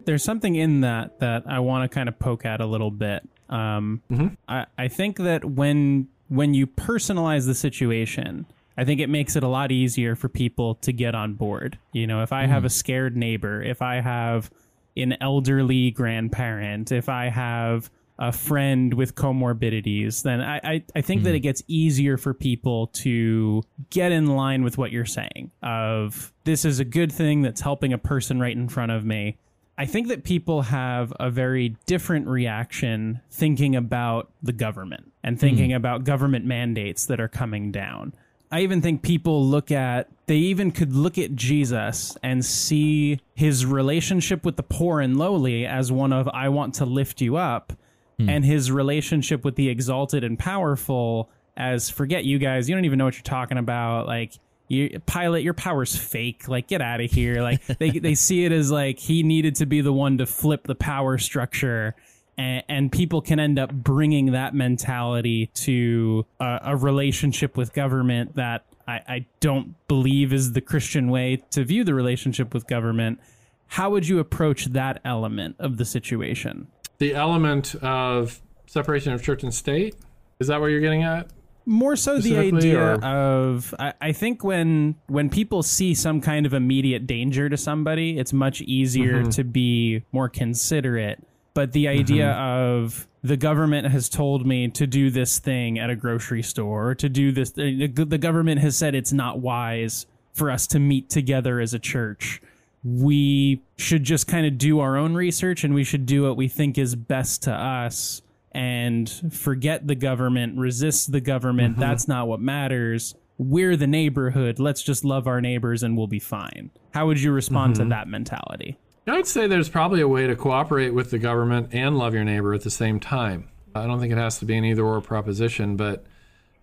[0.05, 3.27] there's something in that that I want to kind of poke at a little bit.
[3.49, 4.01] Um,
[4.47, 8.45] I, I think that when when you personalize the situation,
[8.77, 11.79] I think it makes it a lot easier for people to get on board.
[11.93, 12.71] You know, if I have a mm.
[12.71, 14.51] scared neighbor, if I have
[14.95, 21.23] an elderly grandparent, if I have a friend with comorbidities, then I, I, I think
[21.23, 21.35] that mm.
[21.35, 26.65] it gets easier for people to get in line with what you're saying of this
[26.65, 29.37] is a good thing that's helping a person right in front of me.
[29.77, 35.39] I think that people have a very different reaction thinking about the government and hmm.
[35.39, 38.13] thinking about government mandates that are coming down.
[38.49, 43.65] I even think people look at, they even could look at Jesus and see his
[43.65, 47.73] relationship with the poor and lowly as one of, I want to lift you up,
[48.17, 48.29] hmm.
[48.29, 52.97] and his relationship with the exalted and powerful as, forget you guys, you don't even
[52.97, 54.07] know what you're talking about.
[54.07, 54.33] Like,
[54.67, 56.47] you Pilate your power's fake.
[56.47, 57.41] Like get out of here.
[57.41, 60.63] Like they, they see it as like he needed to be the one to flip
[60.63, 61.95] the power structure
[62.37, 68.35] and, and people can end up bringing that mentality to a, a relationship with government
[68.35, 73.19] that I, I don't believe is the christian way to view the relationship with government.
[73.67, 76.67] How would you approach that element of the situation?
[76.99, 79.95] The element of separation of church and state?
[80.39, 81.29] Is that what you're getting at?
[81.67, 86.45] More so the idea or- of I, I think when when people see some kind
[86.45, 89.29] of immediate danger to somebody it's much easier Mm-hmm.
[89.31, 91.21] to be more considerate.
[91.53, 95.95] But the idea of the government has told me to do this thing at a
[95.95, 100.49] grocery store or to do this the, the government has said it's not wise for
[100.51, 102.41] us to meet together as a church.
[102.83, 106.47] We should just kind of do our own research and we should do what we
[106.47, 108.21] think is best to us
[108.57, 111.73] and forget the government, resist the government.
[111.73, 111.81] Mm-hmm.
[111.81, 113.13] That's not what matters.
[113.37, 114.57] We're the neighborhood.
[114.57, 116.71] Let's just love our neighbors and we'll be fine.
[116.89, 117.89] How would you respond to mm-hmm.
[117.89, 118.79] that mentality?
[119.05, 122.23] I would say there's probably a way to cooperate with the government and love your
[122.23, 123.47] neighbor at the same time.
[123.75, 126.07] I don't think it has to be an either or proposition, but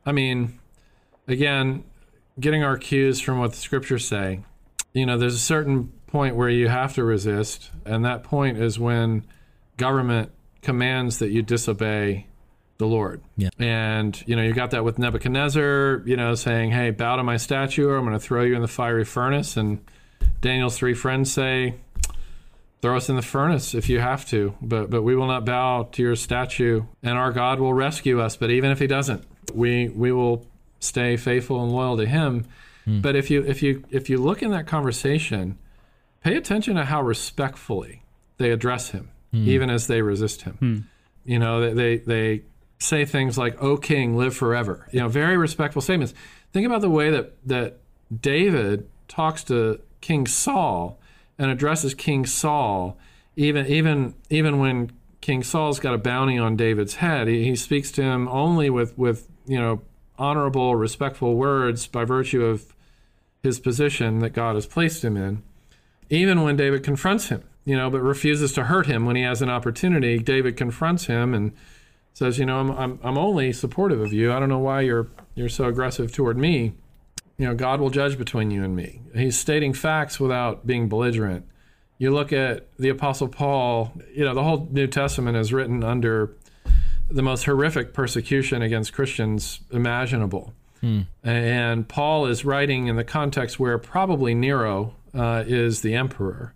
[0.05, 0.59] I mean,
[1.28, 1.84] again,
[2.40, 4.40] getting our cues from what the scriptures say,
[4.92, 8.80] you know, there's a certain point where you have to resist, and that point is
[8.80, 9.24] when
[9.76, 10.32] government
[10.64, 12.26] commands that you disobey
[12.78, 13.22] the Lord.
[13.36, 13.50] Yeah.
[13.58, 17.36] And, you know, you got that with Nebuchadnezzar, you know, saying, hey, bow to my
[17.36, 19.56] statue or I'm going to throw you in the fiery furnace.
[19.56, 19.84] And
[20.40, 21.74] Daniel's three friends say,
[22.84, 25.84] throw us in the furnace if you have to, but but we will not bow
[25.92, 28.36] to your statue, and our God will rescue us.
[28.36, 30.46] But even if He doesn't, we we will
[30.80, 32.44] stay faithful and loyal to Him.
[32.84, 33.00] Hmm.
[33.00, 35.56] But if you if you if you look in that conversation,
[36.22, 38.02] pay attention to how respectfully
[38.36, 39.49] they address Him, Hmm.
[39.49, 40.55] even as they resist Him.
[40.55, 40.78] Hmm.
[41.24, 42.43] You know, they, they, they
[42.78, 46.14] say things like, "O King, live forever." You know, very respectful statements.
[46.53, 47.78] Think about the way that that
[48.20, 51.01] David talks to King Saul
[51.37, 52.97] and addresses King Saul,
[53.35, 57.26] even even even when King Saul's got a bounty on David's head.
[57.26, 59.82] He, he speaks to him only with with you know
[60.16, 62.72] honorable, respectful words by virtue of
[63.43, 65.43] his position that God has placed him in.
[66.09, 69.42] Even when David confronts him, you know, but refuses to hurt him when he has
[69.42, 71.52] an opportunity, David confronts him and
[72.12, 74.32] says, you know, I'm, I'm, I'm only supportive of you.
[74.32, 76.74] I don't know why you're, you're so aggressive toward me.
[77.38, 79.00] You know, God will judge between you and me.
[79.14, 81.46] He's stating facts without being belligerent.
[81.98, 86.36] You look at the Apostle Paul, you know, the whole New Testament is written under
[87.10, 90.52] the most horrific persecution against Christians imaginable.
[90.80, 91.02] Hmm.
[91.22, 96.54] And Paul is writing in the context where probably Nero uh, is the emperor.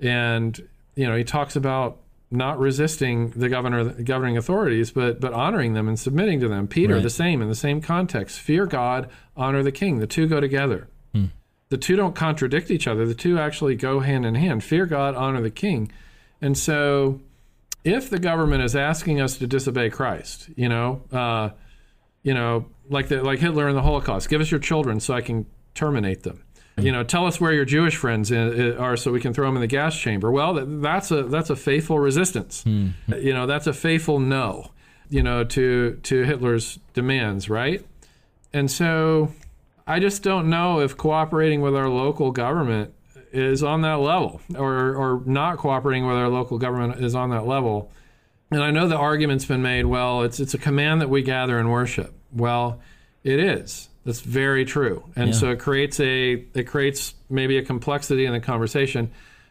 [0.00, 1.98] And, you know, he talks about
[2.30, 6.66] not resisting the governor, the governing authorities, but but honoring them and submitting to them.
[6.66, 7.02] Peter, right.
[7.02, 8.40] the same in the same context.
[8.40, 9.98] Fear God, honor the king.
[9.98, 10.88] The two go together.
[11.12, 11.26] Hmm.
[11.68, 13.06] The two don't contradict each other.
[13.06, 14.64] The two actually go hand in hand.
[14.64, 15.90] Fear God, honor the king.
[16.40, 17.20] And so,
[17.84, 21.50] if the government is asking us to disobey Christ, you know, uh,
[22.22, 25.20] you know, like the, like Hitler in the Holocaust, give us your children so I
[25.20, 26.42] can terminate them
[26.76, 29.60] you know, tell us where your Jewish friends are so we can throw them in
[29.60, 30.30] the gas chamber.
[30.30, 32.64] Well, that's a that's a faithful resistance.
[32.64, 33.14] Mm-hmm.
[33.14, 34.72] You know, that's a faithful no.
[35.08, 37.84] You know, to to Hitler's demands, right?
[38.52, 39.32] And so,
[39.86, 42.94] I just don't know if cooperating with our local government
[43.32, 47.46] is on that level, or or not cooperating with our local government is on that
[47.46, 47.92] level.
[48.50, 49.86] And I know the argument's been made.
[49.86, 52.14] Well, it's it's a command that we gather and worship.
[52.32, 52.80] Well,
[53.22, 55.34] it is that's very true, and yeah.
[55.34, 59.10] so it creates a it creates maybe a complexity in the conversation.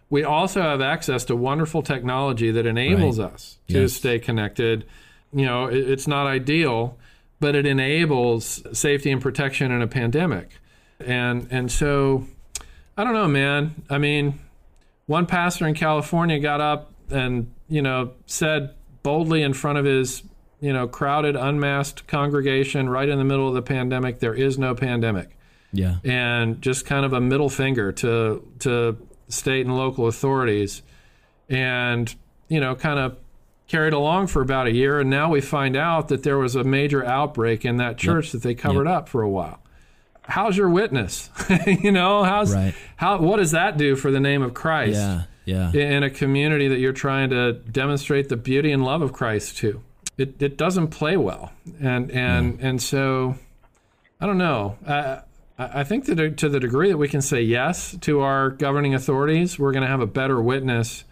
[0.10, 3.34] We also have access to wonderful technology that enables right.
[3.34, 3.94] us to yes.
[3.94, 4.86] stay connected.
[5.34, 7.00] You know, it, it's not ideal,
[7.40, 10.60] but it enables safety and protection in a pandemic,
[11.00, 12.28] and and so
[12.96, 13.84] I don't know, man.
[13.90, 14.40] I mean,
[15.08, 20.24] one pastor in California got up and you know said boldly in front of his
[20.64, 24.20] you know, crowded, unmasked congregation right in the middle of the pandemic.
[24.20, 25.38] There is no pandemic.
[25.74, 25.98] Yeah.
[26.06, 28.98] And just kind of a middle finger to to
[29.28, 30.82] state and local authorities,
[31.50, 32.14] and
[32.48, 33.18] you know, kind of
[33.68, 35.02] carried along for about a year.
[35.02, 38.32] And now we find out that there was a major outbreak in that church yep.
[38.32, 38.96] that they covered yep.
[38.96, 39.60] up for a while.
[40.22, 41.30] How's your witness?
[41.68, 42.74] you know, how's right.
[42.96, 44.96] how what does that do for the name of Christ?
[44.96, 45.24] Yeah.
[45.44, 45.74] Yeah.
[45.74, 49.84] In a community that you're trying to demonstrate the beauty and love of Christ to
[50.18, 53.36] it, it doesn't play well, and and and so
[54.20, 54.78] I don't know.
[54.88, 55.22] I,
[55.58, 59.60] I think that to the degree that we can say yes to our governing authorities,
[59.60, 61.04] we're going to have a better witness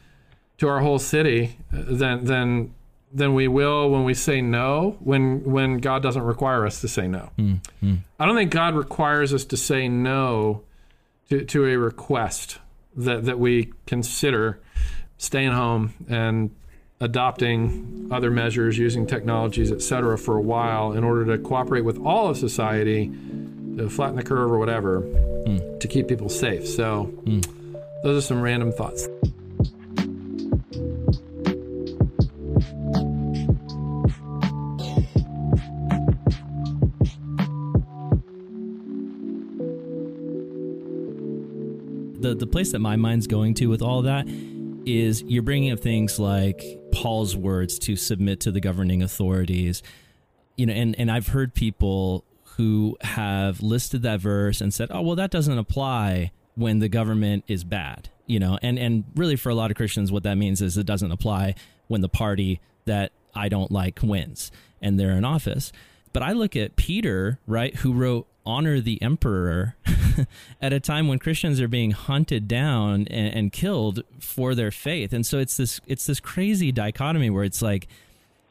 [0.58, 2.74] to our whole city than than
[3.14, 7.08] than we will when we say no when when God doesn't require us to say
[7.08, 7.32] no.
[7.38, 7.96] Mm-hmm.
[8.20, 10.64] I don't think God requires us to say no
[11.30, 12.60] to, to a request
[12.96, 14.60] that that we consider
[15.18, 16.52] staying home and
[17.02, 21.98] adopting other measures, using technologies, et cetera, for a while in order to cooperate with
[22.06, 23.12] all of society
[23.78, 25.80] to flatten the curve or whatever mm.
[25.80, 26.68] to keep people safe.
[26.68, 27.44] So, mm.
[28.04, 29.08] those are some random thoughts.
[42.20, 44.28] The, the place that my mind's going to with all that
[44.86, 46.64] is you're bringing up things like
[47.02, 49.82] Paul's words to submit to the governing authorities.
[50.56, 52.24] You know, and, and I've heard people
[52.58, 57.44] who have listed that verse and said, oh, well, that doesn't apply when the government
[57.48, 58.10] is bad.
[58.28, 60.86] You know, and, and really for a lot of Christians, what that means is it
[60.86, 61.56] doesn't apply
[61.88, 65.72] when the party that I don't like wins and they're in office.
[66.14, 69.76] But I look at Peter, right, who wrote honor the emperor
[70.62, 75.14] at a time when Christians are being hunted down and, and, killed for their faith.
[75.14, 77.88] And so it's this it's this crazy dichotomy where it's like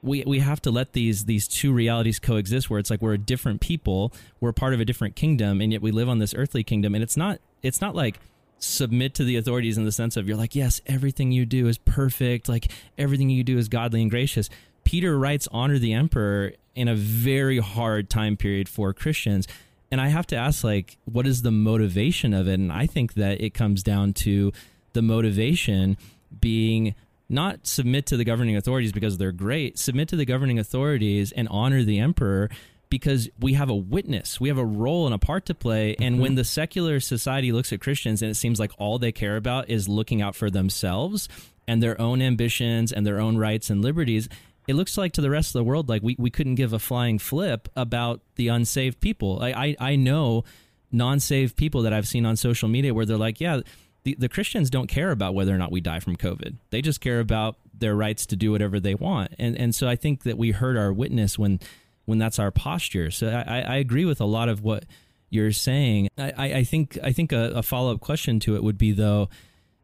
[0.03, 3.19] we we have to let these these two realities coexist where it's like we're a
[3.19, 6.63] different people, we're part of a different kingdom, and yet we live on this earthly
[6.63, 6.95] kingdom.
[6.95, 8.19] And it's not it's not like
[8.59, 11.79] submit to the authorities in the sense of you're like, yes, everything you do is
[11.79, 14.49] perfect, like everything you do is godly and gracious.
[14.85, 19.47] Peter writes honor the emperor in a very hard time period for Christians
[19.91, 22.55] and I have to ask, like, what is the motivation of it?
[22.55, 24.53] And I think that it comes down to
[24.93, 25.97] the motivation
[26.41, 26.95] being
[27.29, 31.49] not submit to the governing authorities because they're great, submit to the governing authorities and
[31.49, 32.51] honor the emperor
[32.89, 35.95] because we have a witness, we have a role and a part to play.
[36.01, 36.23] And mm-hmm.
[36.23, 39.71] when the secular society looks at Christians and it seems like all they care about
[39.71, 41.29] is looking out for themselves
[41.69, 44.29] and their own ambitions and their own rights and liberties,
[44.69, 46.79] it looks like to the rest of the world like we, we couldn't give a
[46.79, 49.37] flying flip about the unsaved people.
[49.37, 50.45] Like I, I know
[50.93, 53.61] non-saved people that I've seen on social media where they're like, yeah,
[54.03, 56.57] the, the Christians don't care about whether or not we die from COVID.
[56.71, 59.35] They just care about their rights to do whatever they want.
[59.39, 61.61] And and so I think that we hurt our witness when
[62.05, 63.11] when that's our posture.
[63.11, 64.85] So I, I agree with a lot of what
[65.31, 66.09] you're saying.
[66.19, 69.29] I, I think I think a, a follow up question to it would be though,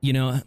[0.00, 0.40] you know,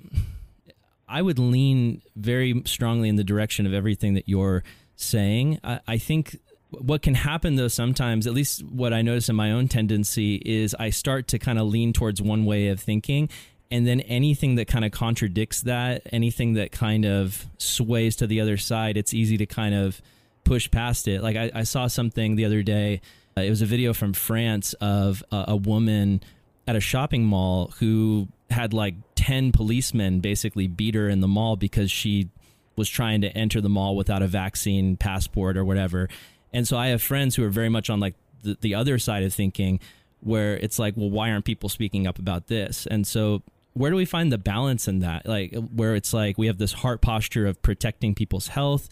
[1.10, 4.64] I would lean very strongly in the direction of everything that you're
[4.96, 5.60] saying.
[5.64, 6.40] I, I think
[6.70, 10.76] what can happen though sometimes, at least what I notice in my own tendency, is
[10.80, 13.30] I start to kind of lean towards one way of thinking.
[13.72, 18.42] And then anything that kind of contradicts that, anything that kind of sways to the
[18.42, 20.02] other side, it's easy to kind of
[20.44, 21.22] push past it.
[21.22, 23.02] Like I, I saw something the other day.
[23.38, 26.22] Uh, it was a video from France of uh, a woman
[26.70, 31.56] at a shopping mall who had like 10 policemen basically beat her in the mall
[31.56, 32.30] because she
[32.76, 36.08] was trying to enter the mall without a vaccine passport or whatever.
[36.54, 38.14] And so I have friends who are very much on like
[38.44, 39.80] the, the other side of thinking
[40.20, 42.86] where it's like, well, why aren't people speaking up about this?
[42.86, 43.42] And so
[43.74, 45.26] where do we find the balance in that?
[45.26, 48.90] Like where it's like we have this heart posture of protecting people's health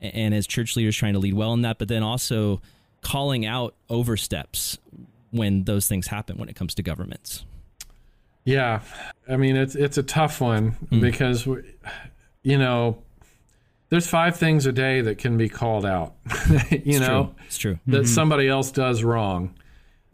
[0.00, 2.62] and as church leaders trying to lead well in that, but then also
[3.00, 4.78] calling out oversteps
[5.36, 7.44] when those things happen when it comes to governments.
[8.44, 8.80] Yeah,
[9.28, 11.00] I mean it's it's a tough one mm.
[11.00, 11.46] because
[12.42, 13.02] you know
[13.88, 16.14] there's five things a day that can be called out.
[16.70, 17.34] you it's know, true.
[17.46, 18.06] it's true that mm-hmm.
[18.06, 19.54] somebody else does wrong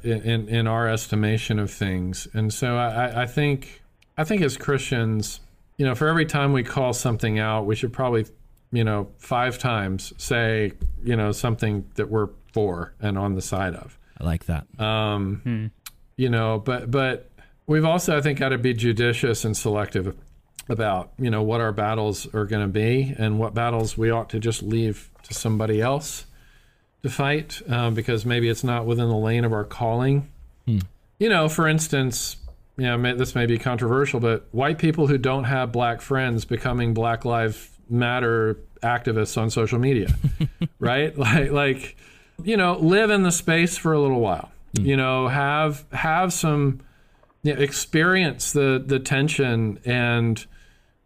[0.02, 3.82] in, in, in our estimation of things, and so I, I think
[4.16, 5.40] I think as Christians,
[5.76, 8.24] you know, for every time we call something out, we should probably
[8.72, 10.72] you know five times say
[11.04, 13.98] you know something that we're for and on the side of.
[14.22, 14.66] I like that.
[14.80, 15.66] Um, hmm.
[16.16, 17.30] You know, but but
[17.66, 20.16] we've also, I think, got to be judicious and selective
[20.68, 24.30] about you know what our battles are going to be and what battles we ought
[24.30, 26.26] to just leave to somebody else
[27.02, 30.30] to fight um, because maybe it's not within the lane of our calling.
[30.66, 30.78] Hmm.
[31.18, 32.36] You know, for instance,
[32.76, 36.44] you know, may, this may be controversial, but white people who don't have black friends
[36.44, 40.14] becoming Black Lives Matter activists on social media,
[40.78, 41.16] right?
[41.16, 41.96] Like, like,
[42.42, 44.50] you know, live in the space for a little while.
[44.76, 44.86] Hmm.
[44.86, 46.80] You know, have have some
[47.42, 50.44] you know, experience the the tension and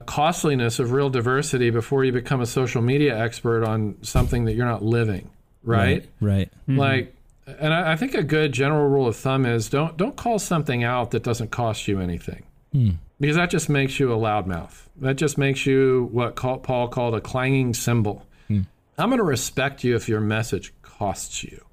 [0.07, 4.67] costliness of real diversity before you become a social media expert on something that you're
[4.67, 5.29] not living
[5.63, 6.51] right right, right.
[6.69, 6.79] Mm-hmm.
[6.79, 7.17] like
[7.47, 10.85] and I, I, think a good general rule of thumb is don't don't call something
[10.85, 12.97] out that doesn't cost you anything mm.
[13.21, 17.21] because that just makes you a loudmouth that just makes you what paul called a
[17.21, 18.65] clanging cymbal mm.
[18.99, 21.67] i'm going to respect you if your message costs you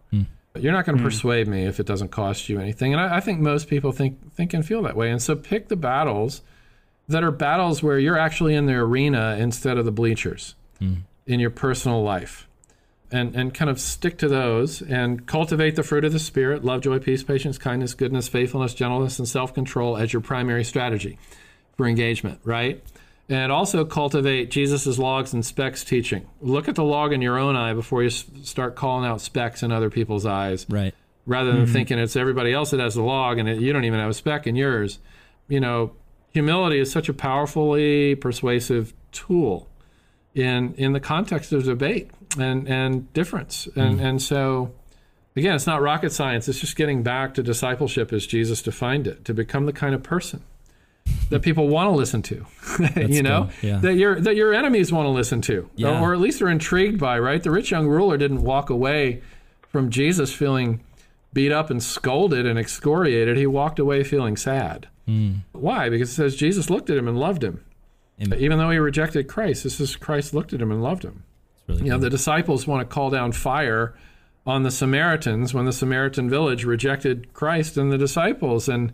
[0.59, 1.05] you're not going to mm.
[1.05, 2.93] persuade me if it doesn't cost you anything.
[2.93, 5.09] And I, I, think most people think think and feel that way.
[5.09, 6.41] And so pick the battles
[7.07, 11.01] that are battles where you're actually in the arena instead of the bleachers mm.
[11.25, 12.47] in your personal life.
[13.11, 16.81] And, and kind of stick to those and cultivate the fruit of the Spirit love,
[16.81, 21.19] joy, peace, patience, kindness, goodness, faithfulness, gentleness, and self control as your primary strategy
[21.77, 22.83] for engagement, right?
[23.29, 26.27] And also cultivate Jesus's logs and specks teaching.
[26.41, 29.71] Look at the log in your own eye before you start calling out specks in
[29.71, 30.65] other people's eyes.
[30.69, 30.93] Right.
[31.25, 31.73] Rather than mm-hmm.
[31.73, 34.13] thinking it's everybody else that has the log and it, you don't even have a
[34.13, 34.99] speck in yours.
[35.47, 35.93] You know,
[36.31, 39.69] humility is such a powerfully persuasive tool
[40.35, 43.67] in in the context of debate and and difference.
[43.75, 44.03] And mm.
[44.03, 44.73] and so
[45.37, 46.49] again, it's not rocket science.
[46.49, 50.03] It's just getting back to discipleship as Jesus defined it, to become the kind of
[50.03, 50.43] person
[51.29, 52.45] that people want to listen to,
[52.95, 53.77] you know, yeah.
[53.77, 55.99] that your that your enemies want to listen to, yeah.
[55.99, 57.17] or, or, at least are intrigued by.
[57.19, 59.21] Right, the rich young ruler didn't walk away
[59.69, 60.83] from Jesus feeling
[61.33, 63.37] beat up and scolded and excoriated.
[63.37, 64.87] He walked away feeling sad.
[65.07, 65.39] Mm.
[65.51, 65.89] Why?
[65.89, 67.63] Because it says Jesus looked at him and loved him,
[68.21, 68.39] Amen.
[68.39, 69.63] even though he rejected Christ.
[69.63, 71.23] This is Christ looked at him and loved him.
[71.67, 73.95] Really you know, the disciples want to call down fire
[74.45, 78.91] on the Samaritans when the Samaritan village rejected Christ and the disciples and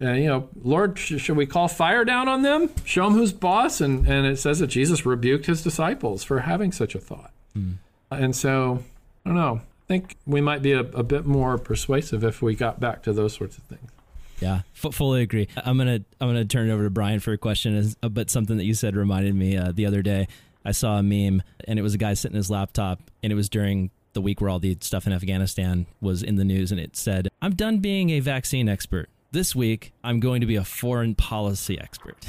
[0.00, 2.70] uh, you know, Lord, sh- should we call fire down on them?
[2.84, 3.80] Show them who's boss?
[3.80, 7.32] And, and it says that Jesus rebuked his disciples for having such a thought.
[7.56, 7.74] Mm.
[8.10, 8.82] And so,
[9.24, 9.60] I don't know.
[9.60, 13.12] I think we might be a, a, bit more persuasive if we got back to
[13.12, 13.90] those sorts of things.
[14.38, 15.48] Yeah, f- fully agree.
[15.56, 17.92] I'm gonna I'm gonna turn it over to Brian for a question.
[18.02, 20.28] Uh, but something that you said reminded me uh, the other day.
[20.64, 23.48] I saw a meme, and it was a guy sitting his laptop, and it was
[23.48, 26.96] during the week where all the stuff in Afghanistan was in the news, and it
[26.96, 31.14] said, "I'm done being a vaccine expert." This week I'm going to be a foreign
[31.14, 32.26] policy expert.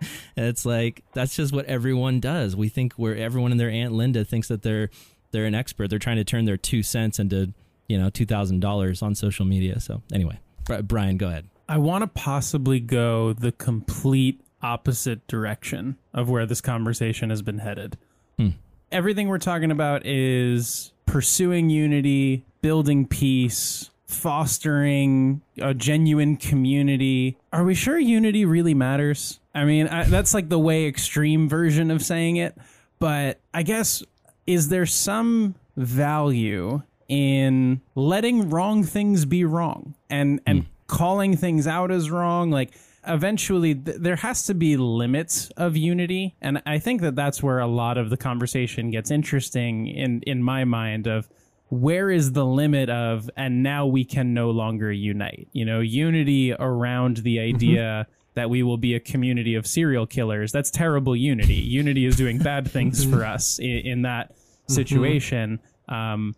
[0.36, 2.56] it's like that's just what everyone does.
[2.56, 4.90] We think where everyone and their aunt Linda thinks that they're
[5.32, 5.90] they're an expert.
[5.90, 7.52] They're trying to turn their two cents into
[7.88, 9.80] you know two thousand dollars on social media.
[9.80, 10.38] So anyway,
[10.82, 11.48] Brian, go ahead.
[11.68, 17.58] I want to possibly go the complete opposite direction of where this conversation has been
[17.58, 17.98] headed.
[18.38, 18.50] Hmm.
[18.92, 27.36] everything we're talking about is pursuing unity, building peace, fostering a genuine community.
[27.52, 29.40] Are we sure unity really matters?
[29.54, 32.56] I mean, I, that's like the way extreme version of saying it,
[32.98, 34.02] but I guess
[34.46, 40.66] is there some value in letting wrong things be wrong and and mm.
[40.86, 42.74] calling things out as wrong like
[43.06, 47.60] eventually th- there has to be limits of unity and i think that that's where
[47.60, 51.28] a lot of the conversation gets interesting in in my mind of
[51.68, 56.52] where is the limit of and now we can no longer unite you know unity
[56.52, 57.56] around the mm-hmm.
[57.56, 58.12] idea mm-hmm.
[58.34, 62.38] that we will be a community of serial killers that's terrible unity unity is doing
[62.38, 64.72] bad things for us in, in that mm-hmm.
[64.72, 66.34] situation mm-hmm um,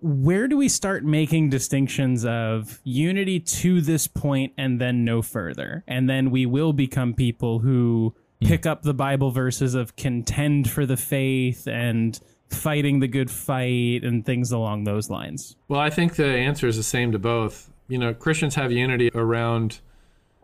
[0.00, 5.84] where do we start making distinctions of unity to this point and then no further?
[5.88, 8.48] And then we will become people who hmm.
[8.48, 12.18] pick up the Bible verses of contend for the faith and
[12.54, 15.56] fighting the good fight and things along those lines.
[15.68, 17.70] Well, I think the answer is the same to both.
[17.88, 19.80] You know, Christians have unity around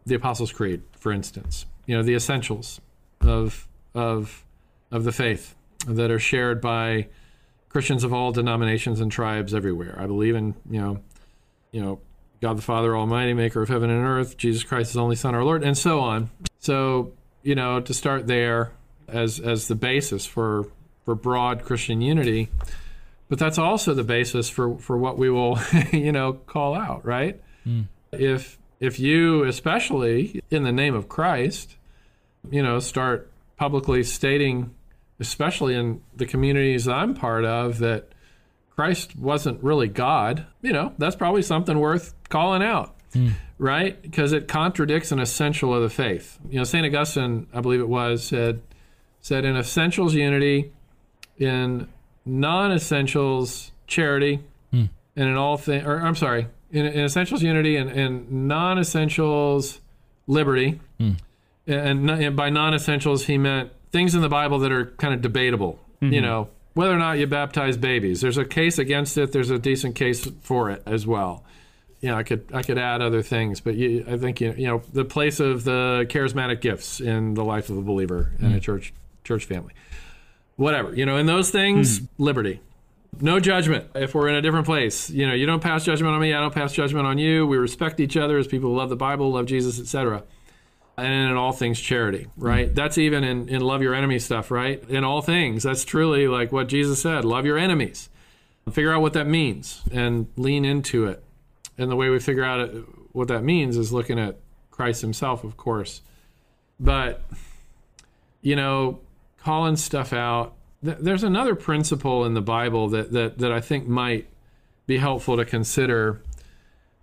[0.04, 1.66] the Apostles' Creed, for instance.
[1.86, 2.80] You know, the essentials
[3.20, 4.44] of of
[4.90, 5.54] of the faith
[5.86, 7.08] that are shared by
[7.68, 9.96] Christians of all denominations and tribes everywhere.
[9.98, 11.00] I believe in, you know,
[11.70, 12.00] you know,
[12.40, 15.44] God the Father Almighty, maker of heaven and earth, Jesus Christ, his only Son, our
[15.44, 16.30] Lord, and so on.
[16.58, 18.72] So, you know, to start there
[19.06, 20.70] as as the basis for
[21.08, 22.50] for broad Christian unity,
[23.30, 25.58] but that's also the basis for for what we will,
[25.90, 27.40] you know, call out, right?
[27.66, 27.86] Mm.
[28.12, 31.76] If if you, especially in the name of Christ,
[32.50, 34.74] you know, start publicly stating
[35.18, 38.12] especially in the communities that I'm part of, that
[38.68, 43.32] Christ wasn't really God, you know, that's probably something worth calling out, mm.
[43.56, 44.00] right?
[44.02, 46.38] Because it contradicts an essential of the faith.
[46.50, 46.84] You know, St.
[46.84, 48.60] Augustine, I believe it was, said,
[49.22, 50.72] said in essentials, unity,
[51.38, 51.88] in
[52.24, 54.40] non essentials, charity,
[54.72, 54.88] mm.
[55.16, 59.80] and in all things, or I'm sorry, in, in essentials, unity, and in non essentials,
[60.26, 60.80] liberty.
[61.00, 61.16] Mm.
[61.66, 65.20] And, and by non essentials, he meant things in the Bible that are kind of
[65.20, 65.78] debatable.
[66.00, 66.14] Mm-hmm.
[66.14, 68.20] You know, whether or not you baptize babies.
[68.20, 69.32] There's a case against it.
[69.32, 71.44] There's a decent case for it as well.
[72.00, 74.68] You know, I could I could add other things, but you, I think you, you
[74.68, 78.46] know the place of the charismatic gifts in the life of a believer mm-hmm.
[78.46, 78.92] in a church
[79.24, 79.72] church family.
[80.58, 82.22] Whatever you know, in those things, mm-hmm.
[82.22, 82.60] liberty.
[83.20, 85.08] No judgment if we're in a different place.
[85.08, 87.46] You know, you don't pass judgment on me, I don't pass judgment on you.
[87.46, 90.22] We respect each other as people who love the Bible, love Jesus, etc
[90.98, 92.66] and in all things charity, right?
[92.66, 92.74] Mm-hmm.
[92.74, 94.82] That's even in, in love your enemy stuff, right?
[94.88, 98.08] In all things, that's truly like what Jesus said love your enemies.
[98.72, 101.22] Figure out what that means and lean into it.
[101.78, 104.36] And the way we figure out it, what that means is looking at
[104.70, 106.02] Christ himself, of course.
[106.78, 107.22] But,
[108.42, 109.00] you know,
[109.48, 110.52] calling stuff out,
[110.84, 114.28] th- there's another principle in the Bible that, that, that I think might
[114.86, 116.20] be helpful to consider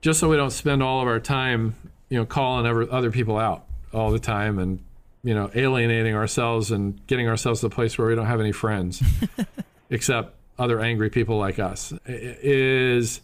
[0.02, 1.74] just so we don't spend all of our time,
[2.08, 4.84] you know, calling other people out all the time and
[5.24, 8.52] you know alienating ourselves and getting ourselves to a place where we don't have any
[8.52, 9.02] friends
[9.90, 11.94] except other angry people like us.
[12.06, 13.22] Is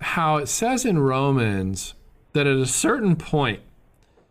[0.00, 1.92] how it says in Romans
[2.32, 3.60] that at a certain point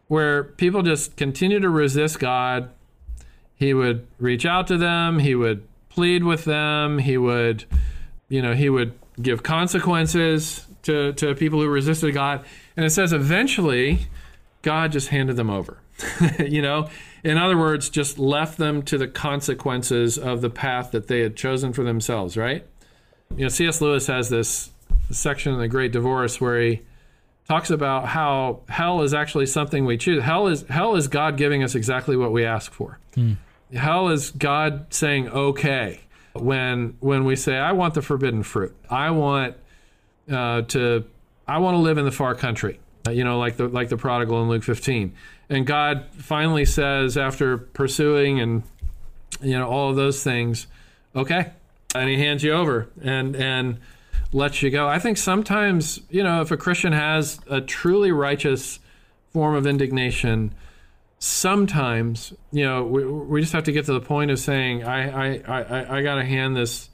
[0.08, 2.72] where people just continue to resist God,
[3.56, 7.66] he would reach out to them, he would plead with them, he would,
[8.30, 12.44] you know, he would give consequences to, to people who resisted God.
[12.76, 14.08] And it says eventually
[14.62, 15.78] God just handed them over.
[16.40, 16.90] you know,
[17.24, 21.36] in other words, just left them to the consequences of the path that they had
[21.36, 22.66] chosen for themselves, right?
[23.36, 23.82] You know, C.S.
[23.82, 24.72] Lewis has this
[25.12, 26.82] section in The Great Divorce where he
[27.48, 30.24] talks about how hell is actually something we choose.
[30.24, 33.00] Hell is hell is God giving us exactly what we ask for.
[33.16, 33.34] Hmm.
[33.74, 36.02] Hell is God saying okay
[36.34, 38.76] when when we say I want the forbidden fruit.
[38.90, 39.56] I want
[40.32, 41.06] uh, to
[41.48, 42.80] I want to live in the far country.
[43.06, 45.14] Uh, you know, like the like the prodigal in Luke 15.
[45.50, 48.64] And God finally says, after pursuing and
[49.42, 50.68] you know all of those things,
[51.16, 51.52] okay,
[51.94, 53.80] and He hands you over and and
[54.34, 54.88] lets you go.
[54.88, 58.80] I think sometimes you know if a Christian has a truly righteous
[59.32, 60.54] form of indignation,
[61.20, 65.38] sometimes you know we, we just have to get to the point of saying I
[65.38, 66.90] I I, I got to hand this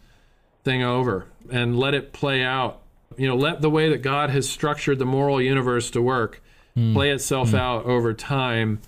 [0.64, 2.82] thing over and let it play out
[3.20, 6.42] you know, let the way that God has structured the moral universe to work
[6.76, 6.94] mm.
[6.94, 7.60] play itself mm.
[7.60, 8.80] out over time,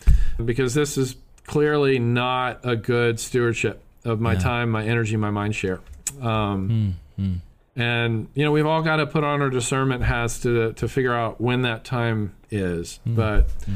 [0.44, 4.40] because this is clearly not a good stewardship of my yeah.
[4.40, 5.82] time, my energy, my mind share.
[6.22, 7.40] Um, mm.
[7.76, 11.14] And you know, we've all got to put on our discernment hats to to figure
[11.14, 13.00] out when that time is.
[13.06, 13.16] Hmm.
[13.16, 13.76] But hmm.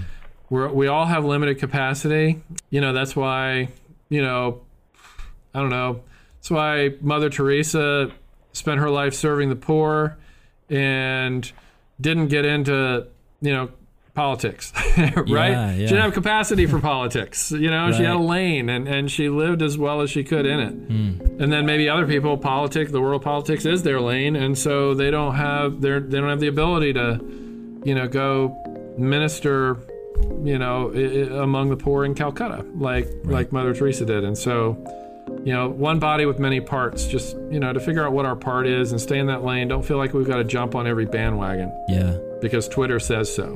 [0.50, 2.42] we we all have limited capacity.
[2.70, 3.70] You know, that's why
[4.10, 4.62] you know,
[5.54, 6.02] I don't know
[6.38, 8.12] That's why Mother Teresa
[8.54, 10.18] spent her life serving the poor
[10.70, 11.50] and
[12.00, 13.08] didn't get into,
[13.42, 13.70] you know,
[14.14, 15.18] politics, right?
[15.18, 15.74] Yeah, yeah.
[15.74, 17.52] She didn't have capacity for politics.
[17.52, 20.46] You know, she had a lane and, and she lived as well as she could
[20.46, 20.72] in it.
[20.72, 21.15] Hmm.
[21.40, 25.12] And then maybe other people, politics, the world politics is their lane, and so they
[25.12, 27.20] don't have their they don't have the ability to,
[27.84, 28.56] you know, go
[28.98, 29.78] minister,
[30.44, 34.24] you know, i- among the poor in Calcutta, like like Mother Teresa did.
[34.24, 34.78] And so,
[35.44, 37.06] you know, one body with many parts.
[37.06, 39.68] Just you know, to figure out what our part is and stay in that lane.
[39.68, 42.18] Don't feel like we've got to jump on every bandwagon Yeah.
[42.42, 43.54] because Twitter says so.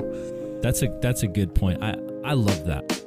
[0.60, 1.82] That's a that's a good point.
[1.82, 3.02] I I love that.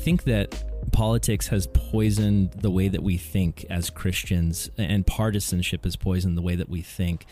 [0.00, 5.96] Think that politics has poisoned the way that we think as Christians, and partisanship has
[5.96, 7.26] poisoned the way that we think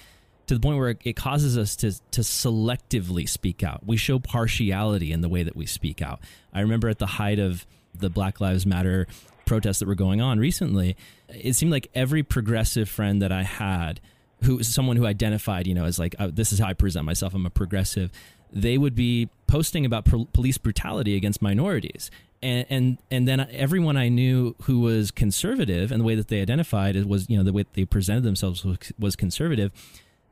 [0.49, 3.87] to the point where it causes us to to selectively speak out.
[3.87, 6.21] We show partiality in the way that we speak out.
[6.53, 9.07] I remember at the height of the Black Lives Matter
[9.45, 10.97] protests that were going on recently,
[11.29, 14.01] it seemed like every progressive friend that I had,
[14.45, 17.35] who someone who identified, you know, as like uh, this is how I present myself,
[17.35, 18.11] I'm a progressive.
[18.51, 22.11] They would be posting about pol- police brutality against minorities.
[22.41, 26.41] And, and and then everyone I knew who was conservative and the way that they
[26.41, 29.73] identified it was you know the way they presented themselves was, was conservative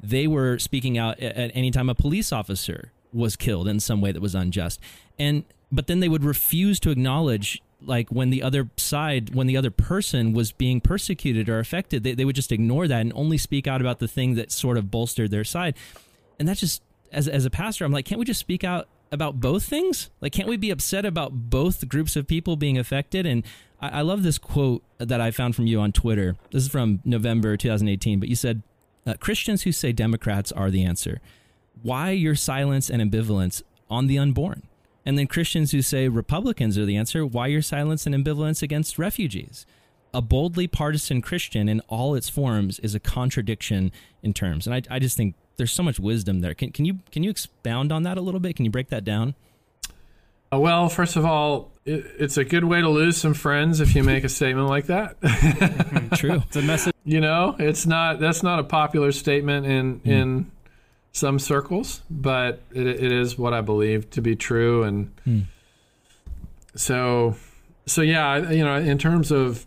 [0.03, 4.13] they were speaking out at, any time a police officer was killed in some way
[4.13, 4.81] that was unjust.
[5.19, 9.57] And but then they would refuse to acknowledge like when the other side when the
[9.57, 13.37] other person was being persecuted or affected they, they would just ignore that and only
[13.37, 15.75] speak out about the thing that sort of bolstered their side.
[16.39, 16.83] And that just
[17.13, 20.33] as, as a pastor i'm like can't we just speak out about both things like
[20.33, 23.45] can't we be upset about both groups of people being affected and
[23.81, 27.01] I, I love this quote that i found from you on twitter this is from
[27.05, 28.63] november 2018 but you said
[29.07, 31.21] uh, Christians who say Democrats are the answer.
[31.83, 34.63] Why your silence and ambivalence on the unborn?
[35.05, 37.25] And then Christians who say Republicans are the answer.
[37.25, 39.65] Why your silence and ambivalence against refugees?
[40.13, 43.93] A boldly partisan Christian in all its forms is a contradiction
[44.23, 44.67] in terms.
[44.67, 46.55] And I, I just think there's so much wisdom there.
[46.55, 48.57] Can, can you can you expound on that a little bit?
[48.57, 49.35] Can you break that down?
[50.53, 53.97] Uh, well, first of all, it, it's a good way to lose some friends if
[53.97, 55.17] you make a statement like that.
[56.17, 56.43] True.
[56.47, 56.95] It's a message.
[57.05, 60.51] you know, it's not that's not a popular statement in in
[61.17, 64.83] some circles, but it, it is what I believe to be true.
[64.83, 65.47] And
[66.75, 67.37] so,
[67.87, 69.67] so yeah, you know, in terms of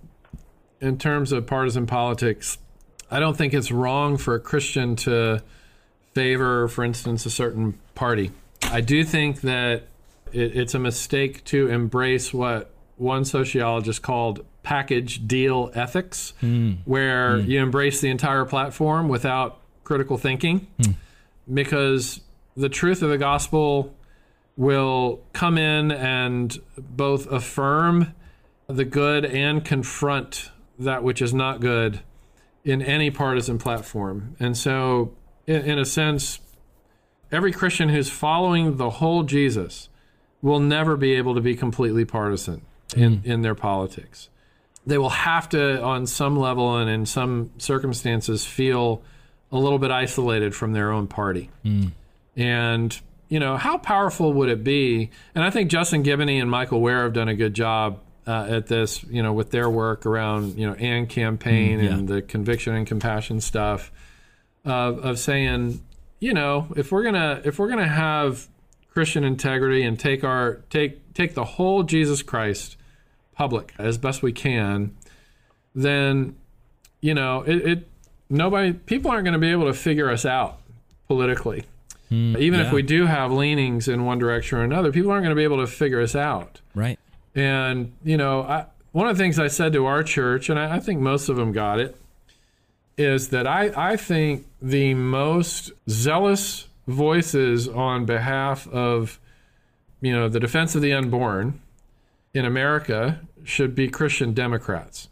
[0.79, 2.59] in terms of partisan politics,
[3.09, 5.41] I don't think it's wrong for a Christian to
[6.13, 8.31] favor, for instance, a certain party.
[8.63, 9.83] I do think that
[10.31, 16.73] it, it's a mistake to embrace what one sociologist called package deal ethics, hmm.
[16.85, 17.49] where hmm.
[17.49, 20.91] you embrace the entire platform without critical thinking, hmm.
[21.51, 22.21] because
[22.55, 23.95] the truth of the gospel
[24.57, 28.13] will come in and both affirm
[28.67, 32.01] the good and confront that which is not good
[32.63, 34.35] in any partisan platform.
[34.39, 35.13] And so,
[35.49, 36.39] in, in a sense,
[37.31, 39.89] every Christian who's following the whole Jesus
[40.41, 42.61] will never be able to be completely partisan
[42.95, 44.29] in, in their politics.
[44.85, 49.01] They will have to, on some level and in some circumstances, feel
[49.51, 51.49] a little bit isolated from their own party.
[52.37, 52.97] And,
[53.27, 55.09] you know, how powerful would it be?
[55.35, 58.67] And I think Justin Giboney and Michael Wear have done a good job uh, at
[58.67, 61.93] this, you know, with their work around, you know, AND Campaign Mm, yeah.
[61.93, 63.91] and the conviction and compassion stuff
[64.65, 65.81] of, of saying,
[66.19, 68.47] you know, if we're gonna if we're gonna have
[68.91, 72.75] Christian integrity and take our take take the whole Jesus Christ
[73.33, 74.95] public as best we can,
[75.73, 76.35] then
[77.01, 77.87] you know it, it
[78.29, 80.59] nobody people aren't going to be able to figure us out
[81.07, 81.65] politically.
[82.09, 82.35] Hmm.
[82.37, 85.39] Even if we do have leanings in one direction or another, people aren't going to
[85.39, 86.59] be able to figure us out.
[86.73, 86.97] Right.
[87.35, 90.77] And, you know, I, one of the things I said to our church, and I,
[90.77, 91.95] I think most of them got it,
[92.99, 99.19] is that I, I think the most zealous voices on behalf of,
[100.01, 101.61] you know, the defense of the unborn
[102.33, 105.07] in America should be Christian Democrats.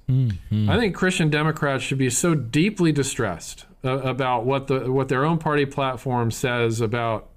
[0.69, 5.23] I think Christian Democrats should be so deeply distressed uh, about what the what their
[5.23, 7.29] own party platform says about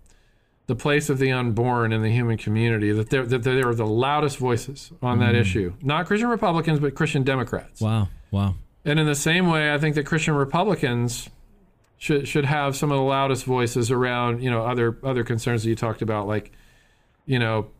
[0.66, 4.38] the place of the unborn in the human community that they're that they're the loudest
[4.38, 5.72] voices on that issue.
[5.80, 7.80] Not Christian Republicans, but Christian Democrats.
[7.80, 8.09] Wow.
[8.30, 8.57] Wow.
[8.85, 11.28] And in the same way, I think that Christian Republicans
[11.99, 15.68] should should have some of the loudest voices around you know other other concerns that
[15.68, 16.51] you talked about, like
[17.26, 17.70] you know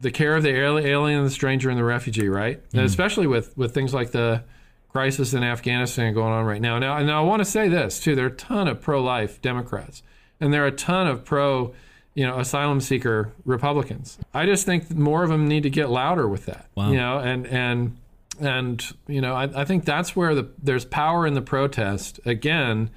[0.00, 2.56] the care of the ali- alien, the stranger, and the refugee, right?
[2.56, 2.84] And mm-hmm.
[2.84, 4.44] especially with with things like the
[4.88, 6.78] crisis in Afghanistan going on right now.
[6.78, 10.02] Now, now I want to say this too: there are a ton of pro-life Democrats,
[10.40, 11.74] and there are a ton of pro,
[12.14, 14.18] you know, asylum seeker Republicans.
[14.34, 16.66] I just think more of them need to get louder with that.
[16.74, 16.90] Wow.
[16.90, 17.96] You know, and and
[18.40, 22.90] and you know, I, I think that's where the there's power in the protest again,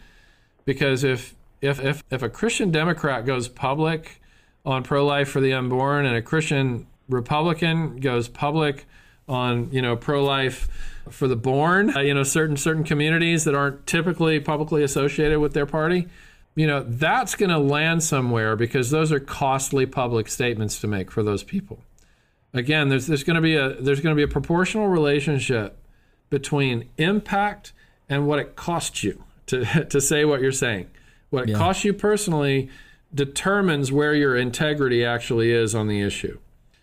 [0.65, 4.21] because if if if if a Christian Democrat goes public
[4.65, 8.85] on pro-life for the unborn, and a Christian Republican goes public
[9.27, 10.67] on you know pro-life
[11.09, 15.53] for the born, uh, you know certain certain communities that aren't typically publicly associated with
[15.53, 16.07] their party,
[16.55, 21.11] you know that's going to land somewhere because those are costly public statements to make
[21.11, 21.79] for those people.
[22.53, 25.77] Again, there's there's going to be a there's going to be a proportional relationship
[26.29, 27.73] between impact
[28.09, 30.87] and what it costs you to to say what you're saying.
[31.29, 31.57] What it Yeah.
[31.57, 32.69] costs you personally
[33.13, 36.37] determines where your integrity actually is on the issue.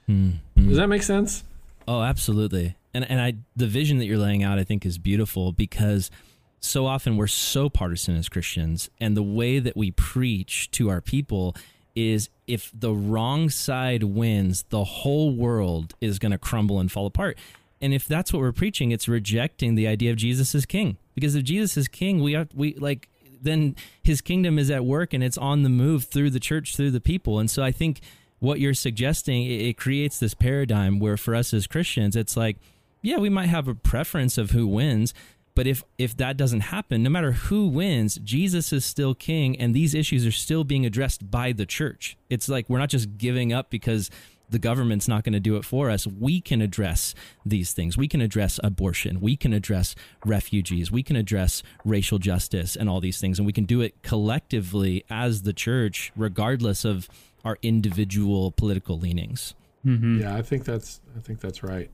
[0.07, 0.31] Hmm.
[0.57, 1.45] Does that make sense?
[1.89, 2.77] Oh, absolutely.
[2.93, 6.11] And and I the vision that you're laying out I think is beautiful because
[6.59, 11.01] so often we're so partisan as Christians and the way that we preach to our
[11.01, 11.57] people
[11.95, 17.07] is if the wrong side wins, the whole world is going to crumble and fall
[17.07, 17.39] apart.
[17.81, 20.99] And if that's what we're preaching, it's rejecting the idea of Jesus as king.
[21.15, 23.09] Because if Jesus is king, we have we like
[23.43, 26.91] then his kingdom is at work and it's on the move through the church, through
[26.91, 27.39] the people.
[27.39, 28.01] And so I think
[28.39, 32.59] what you're suggesting it, it creates this paradigm where for us as Christians, it's like,
[33.03, 35.15] yeah, we might have a preference of who wins,
[35.61, 39.75] but if if that doesn't happen, no matter who wins, Jesus is still king, and
[39.75, 42.17] these issues are still being addressed by the church.
[42.31, 44.09] It's like we're not just giving up because
[44.49, 46.07] the government's not going to do it for us.
[46.07, 47.99] We can address these things.
[47.99, 49.21] We can address abortion.
[49.21, 49.95] We can address
[50.25, 50.91] refugees.
[50.91, 53.39] We can address racial justice and all these things.
[53.39, 57.07] And we can do it collectively as the church, regardless of
[57.45, 59.55] our individual political leanings.
[59.85, 60.23] Mm-hmm.
[60.23, 61.91] Yeah, I think that's I think that's right.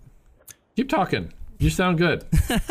[0.76, 1.32] Keep talking.
[1.59, 2.24] You sound good.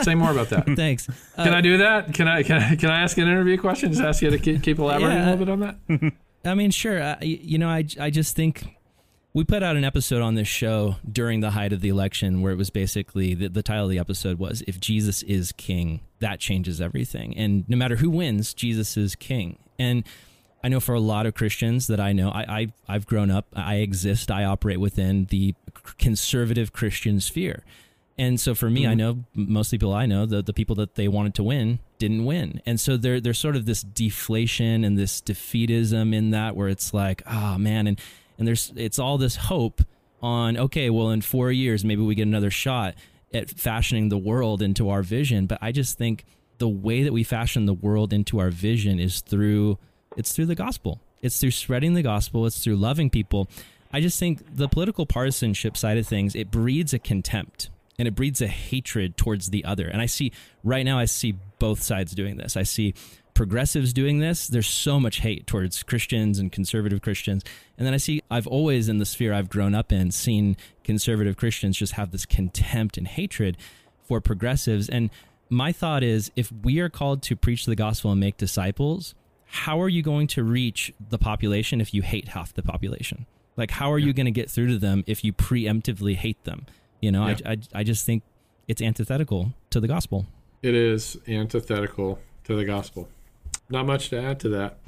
[0.03, 0.65] Say more about that.
[0.75, 1.07] Thanks.
[1.35, 2.13] Can uh, I do that?
[2.13, 3.91] Can I can I, can I ask an interview question?
[3.91, 5.29] Just ask you to keep, keep elaborating Yeah.
[5.29, 6.13] a little bit on that.
[6.45, 7.01] I mean, sure.
[7.01, 8.77] I, you know, I, I just think
[9.33, 12.53] we put out an episode on this show during the height of the election where
[12.53, 16.39] it was basically the, the title of the episode was If Jesus is King, that
[16.39, 17.35] changes everything.
[17.35, 19.57] And no matter who wins, Jesus is King.
[19.79, 20.05] And
[20.63, 23.47] I know for a lot of Christians that I know, I, I, I've grown up,
[23.55, 25.53] I exist, I operate within the
[25.97, 27.63] conservative Christian sphere.
[28.17, 28.97] And so for me, I mm-hmm.
[28.97, 32.61] know most people I know, the, the people that they wanted to win didn't win.
[32.65, 36.93] And so there, there's sort of this deflation and this defeatism in that where it's
[36.93, 37.99] like, oh man, and,
[38.37, 39.81] and there's it's all this hope
[40.21, 42.95] on, okay, well in four years maybe we get another shot
[43.33, 45.45] at fashioning the world into our vision.
[45.45, 46.23] But I just think
[46.57, 49.77] the way that we fashion the world into our vision is through
[50.15, 51.01] it's through the gospel.
[51.21, 53.49] It's through spreading the gospel, it's through loving people.
[53.91, 58.15] I just think the political partisanship side of things, it breeds a contempt and it
[58.15, 59.87] breeds a hatred towards the other.
[59.87, 60.31] And I see
[60.63, 62.57] right now, I see both sides doing this.
[62.57, 62.93] I see
[63.33, 64.47] progressives doing this.
[64.47, 67.43] There's so much hate towards Christians and conservative Christians.
[67.77, 71.37] And then I see, I've always in the sphere I've grown up in, seen conservative
[71.37, 73.57] Christians just have this contempt and hatred
[74.03, 74.89] for progressives.
[74.89, 75.09] And
[75.49, 79.13] my thought is if we are called to preach the gospel and make disciples,
[79.45, 83.25] how are you going to reach the population if you hate half the population?
[83.57, 86.65] Like, how are you going to get through to them if you preemptively hate them?
[87.01, 87.35] You know, Yeah.
[87.45, 88.23] I, I, I just think
[88.67, 90.25] it's antithetical to the gospel.
[90.61, 93.07] It is antithetical to the gospel.
[93.69, 94.77] Not much to add to that.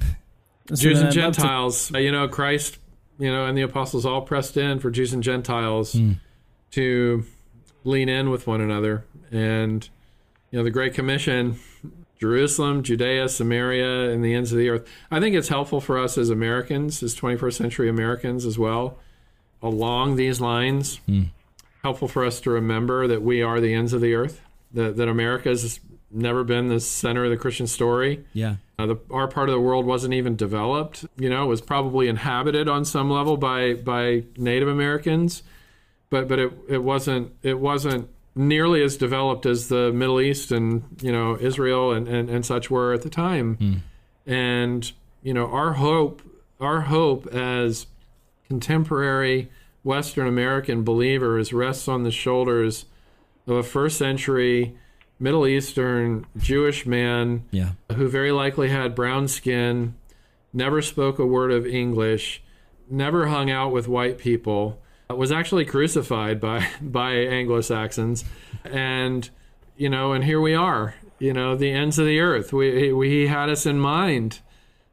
[0.70, 2.76] So Jews and I'd to- Gentiles, uh, you know, Christ,
[3.18, 5.96] you know, and the apostles all pressed in for Jews and Gentiles
[6.72, 7.24] to
[7.84, 9.06] lean in with one another.
[9.30, 9.88] And,
[10.50, 11.58] you know, the Great Commission,
[12.20, 14.86] Jerusalem, Judea, Samaria, and the ends of the earth.
[15.10, 18.98] I think it's helpful for us as Americans, as 21st century Americans as well,
[19.62, 21.00] along these lines.
[21.82, 24.40] Helpful for us to remember that we are the ends of the earth,
[24.72, 28.24] that, that America has never been the center of the Christian story.
[28.32, 28.56] Yeah.
[28.78, 31.04] Uh, the, our part of the world wasn't even developed.
[31.16, 35.42] You know, it was probably inhabited on some level by by Native Americans,
[36.10, 40.84] but but it, it wasn't it wasn't nearly as developed as the Middle East and
[41.02, 43.56] you know Israel and, and, and such were at the time.
[44.26, 44.90] And
[45.22, 46.22] you know, our hope
[46.60, 47.86] our hope as
[48.46, 49.50] contemporary
[49.82, 52.86] Western American believers rests on the shoulders
[53.46, 54.76] of a first century
[55.18, 57.70] Middle Eastern Jewish man Yeah.
[57.94, 59.94] who very likely had brown skin,
[60.52, 62.42] never spoke a word of English,
[62.90, 68.24] never hung out with white people, was actually crucified by by Anglo-Saxons,
[68.64, 69.28] and
[69.76, 72.52] you know, and here we are, you know, the ends of the earth.
[72.52, 74.40] We, we he had us in mind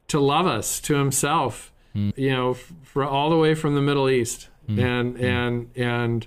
[0.08, 2.10] to love us to Himself, hmm.
[2.16, 4.80] you know, for all the way from the Middle East, Mm-hmm.
[4.80, 5.24] and mm-hmm.
[5.24, 6.26] and and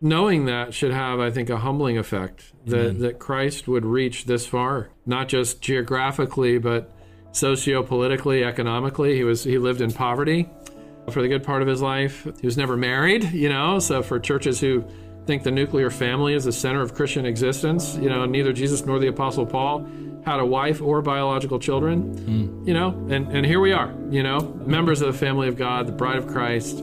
[0.00, 3.02] knowing that should have, I think, a humbling effect that, mm-hmm.
[3.02, 6.92] that Christ would reach this far, not just geographically, but
[7.32, 9.14] socio-politically, economically.
[9.16, 10.48] He was he lived in poverty
[11.10, 12.26] for the good part of his life.
[12.40, 13.78] He was never married, you know.
[13.78, 14.84] So for churches who
[15.26, 18.98] think the nuclear family is the center of Christian existence, you know, neither Jesus nor
[18.98, 19.86] the Apostle Paul
[20.24, 22.66] had a wife or biological children, mm.
[22.66, 25.86] you know, and, and here we are, you know, members of the family of God,
[25.86, 26.82] the bride of Christ,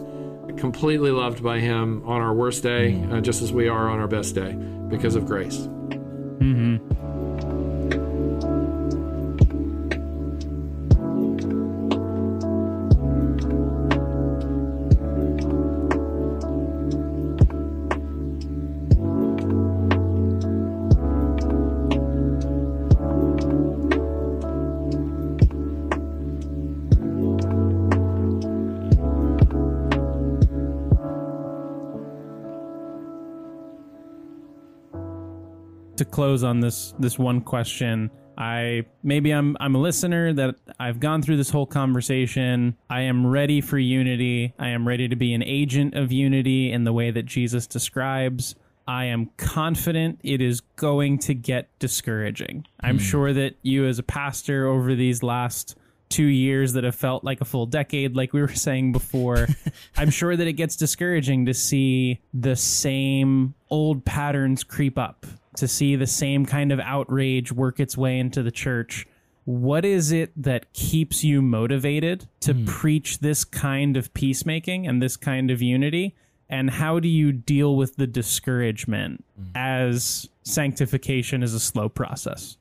[0.57, 4.07] completely loved by Him on our worst day, uh, just as we are on our
[4.07, 5.57] best day because of grace.
[5.57, 7.02] Mm-hmm.
[36.05, 38.09] Close on this this one question.
[38.37, 42.75] I maybe I'm I'm a listener that I've gone through this whole conversation.
[42.89, 44.53] I am ready for unity.
[44.57, 48.55] I am ready to be an agent of unity in the way that Jesus describes.
[48.87, 52.65] I am confident it is going to get discouraging.
[52.81, 53.01] I'm mm.
[53.01, 55.77] sure that you as a pastor over these last
[56.09, 59.47] 2 years that have felt like a full decade like we were saying before,
[59.95, 65.25] I'm sure that it gets discouraging to see the same old patterns creep up
[65.57, 69.07] to see the same kind of outrage work its way into the church.
[69.45, 72.65] What is it that keeps you motivated to mm.
[72.65, 76.15] preach this kind of peacemaking and this kind of unity?
[76.49, 79.47] And how do you deal with the discouragement mm.
[79.55, 82.57] as sanctification is a slow process?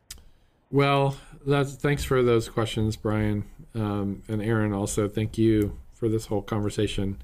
[0.70, 1.16] Well,
[1.46, 4.72] that's thanks for those questions, Brian um, and Aaron.
[4.72, 7.18] Also, thank you for this whole conversation.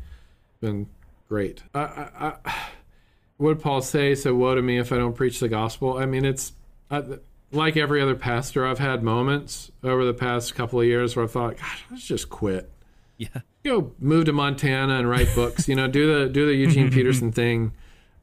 [0.61, 0.89] Been
[1.29, 1.63] great.
[1.75, 2.55] I, I, I
[3.39, 4.15] what did Paul say?
[4.15, 5.97] So woe to me if I don't preach the gospel.
[5.97, 6.53] I mean, it's
[6.91, 7.03] I,
[7.51, 8.67] like every other pastor.
[8.67, 12.29] I've had moments over the past couple of years where I thought, God, let's just
[12.29, 12.71] quit.
[13.21, 13.41] Yeah.
[13.65, 15.67] Go move to Montana and write books.
[15.67, 17.73] you know, do the do the Eugene Peterson thing.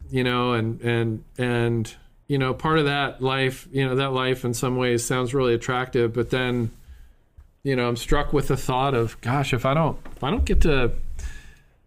[0.09, 1.93] You know, and and and
[2.29, 5.53] you know, part of that life, you know, that life in some ways sounds really
[5.53, 6.71] attractive, but then,
[7.61, 10.45] you know, I'm struck with the thought of, gosh, if I don't if I don't
[10.45, 10.93] get to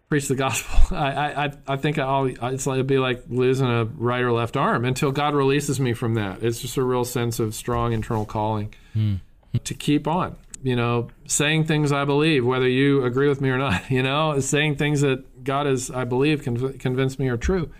[0.09, 0.97] preach the gospel.
[0.97, 4.57] I, I, I think I'll, it's like, it'd be like losing a right or left
[4.57, 6.43] arm until God releases me from that.
[6.43, 9.19] It's just a real sense of strong internal calling mm.
[9.63, 13.59] to keep on, you know, saying things I believe, whether you agree with me or
[13.59, 17.71] not, you know, saying things that God is, I believe, conv- convinced me are true.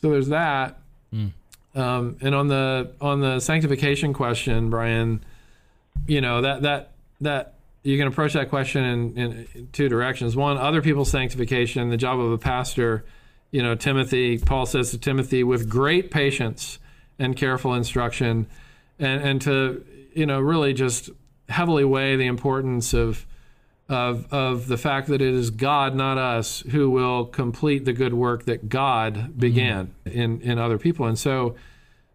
[0.00, 0.80] So there's that.
[1.12, 1.32] Mm.
[1.74, 5.22] Um, and on the, on the sanctification question, Brian,
[6.06, 10.36] you know, that, that, that you can approach that question in, in, two directions.
[10.36, 13.04] One, other people's sanctification, the job of a pastor.
[13.50, 16.78] You know, Timothy, Paul says to Timothy, with great patience
[17.18, 18.46] and careful instruction,
[18.98, 21.10] and, and to, you know, really just
[21.48, 23.26] heavily weigh the importance of,
[23.88, 28.12] of, of the fact that it is God, not us, who will complete the good
[28.12, 30.18] work that God began mm-hmm.
[30.18, 31.06] in, in other people.
[31.06, 31.56] And so,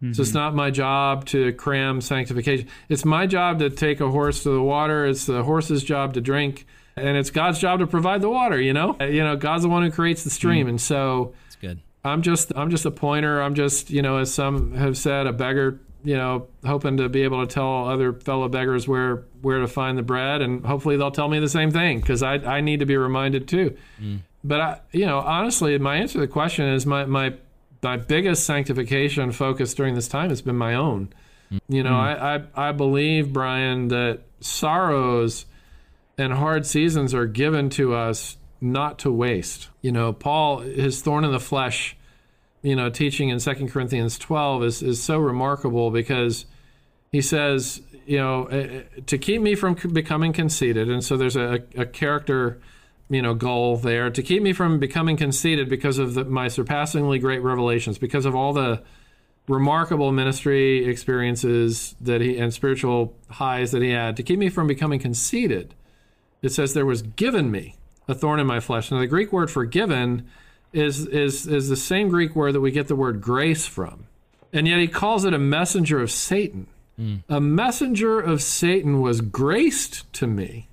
[0.04, 0.12] Mm-hmm.
[0.12, 0.38] So it's mm-hmm.
[0.38, 2.68] not my job to cram sanctification.
[2.90, 5.06] It's my job to take a horse to the water.
[5.06, 8.60] It's the horse's job to drink, and it's God's job to provide the water.
[8.60, 11.56] You know, you know, God's the one who creates the stream, mm and so it's
[11.56, 11.80] good.
[12.04, 13.40] I'm just I'm just a pointer.
[13.40, 15.80] I'm just you know, as some have said, a beggar.
[16.02, 19.96] You know, hoping to be able to tell other fellow beggars where where to find
[19.96, 22.86] the bread, and hopefully they'll tell me the same thing because I I need to
[22.86, 23.74] be reminded too.
[23.98, 24.18] Mm.
[24.42, 27.32] But I, you know, honestly, my answer to the question is my my
[27.84, 31.10] my biggest sanctification focus during this time has been my own.
[31.68, 32.56] You know, mm-hmm.
[32.56, 35.46] I, I, I believe, Brian, that sorrows
[36.18, 39.68] and hard seasons are given to us not to waste.
[39.82, 41.96] You know, Paul, his thorn in the flesh,
[42.62, 46.46] you know, teaching in Second Corinthians 12 is, is so remarkable because
[47.12, 50.90] he says, you know, eh, eh, to keep me from becoming conceited.
[50.90, 52.60] And so there's a, a character
[53.08, 57.18] you know goal there to keep me from becoming conceited because of the, my surpassingly
[57.18, 58.82] great revelations because of all the
[59.46, 64.66] remarkable ministry experiences that he and spiritual highs that he had to keep me from
[64.66, 65.74] becoming conceited.
[66.40, 67.76] It says there was given me
[68.08, 68.90] a thorn in my flesh.
[68.90, 70.26] Now the greek word for given
[70.72, 74.06] is is is the same greek word that we get the word grace from.
[74.52, 76.68] And yet he calls it a messenger of satan.
[76.96, 77.24] Mm.
[77.28, 80.68] a messenger of satan was graced to me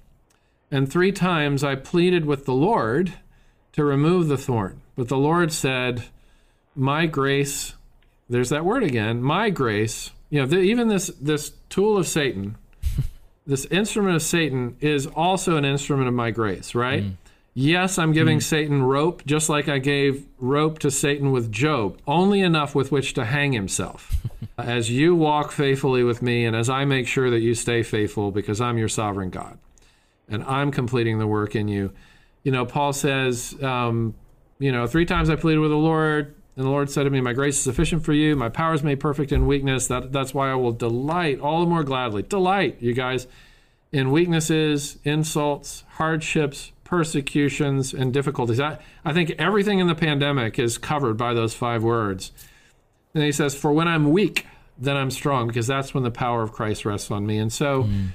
[0.71, 3.13] and three times I pleaded with the Lord
[3.73, 4.81] to remove the thorn.
[4.95, 6.05] But the Lord said,
[6.75, 7.73] My grace,
[8.29, 12.55] there's that word again, my grace, you know, the, even this, this tool of Satan,
[13.45, 17.03] this instrument of Satan is also an instrument of my grace, right?
[17.03, 17.17] Mm.
[17.53, 18.43] Yes, I'm giving mm.
[18.43, 23.13] Satan rope, just like I gave rope to Satan with Job, only enough with which
[23.15, 24.15] to hang himself.
[24.57, 28.31] as you walk faithfully with me, and as I make sure that you stay faithful,
[28.31, 29.57] because I'm your sovereign God,
[30.31, 31.91] and I'm completing the work in you.
[32.43, 34.15] You know, Paul says, um,
[34.57, 37.21] you know, three times I pleaded with the Lord, and the Lord said to me,
[37.21, 38.35] My grace is sufficient for you.
[38.35, 39.87] My power is made perfect in weakness.
[39.87, 42.23] That, that's why I will delight all the more gladly.
[42.23, 43.27] Delight, you guys,
[43.91, 48.59] in weaknesses, insults, hardships, persecutions, and difficulties.
[48.59, 52.31] I, I think everything in the pandemic is covered by those five words.
[53.13, 54.45] And he says, For when I'm weak,
[54.77, 57.37] then I'm strong, because that's when the power of Christ rests on me.
[57.37, 58.09] And so, mm.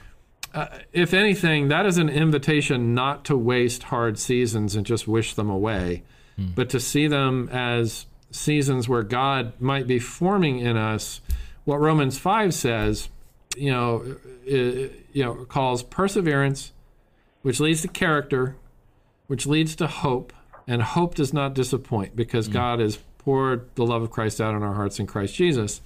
[0.55, 5.35] Uh, if anything, that is an invitation not to waste hard seasons and just wish
[5.35, 6.03] them away,
[6.39, 6.55] mm.
[6.55, 11.21] but to see them as seasons where God might be forming in us
[11.65, 13.09] what Romans 5 says,
[13.57, 14.17] you know,
[14.47, 16.73] you know, calls perseverance,
[17.43, 18.57] which leads to character,
[19.27, 20.33] which leads to hope,
[20.69, 22.53] and hope does not disappoint because mm.
[22.53, 25.81] God has poured the love of Christ out in our hearts in Christ Jesus.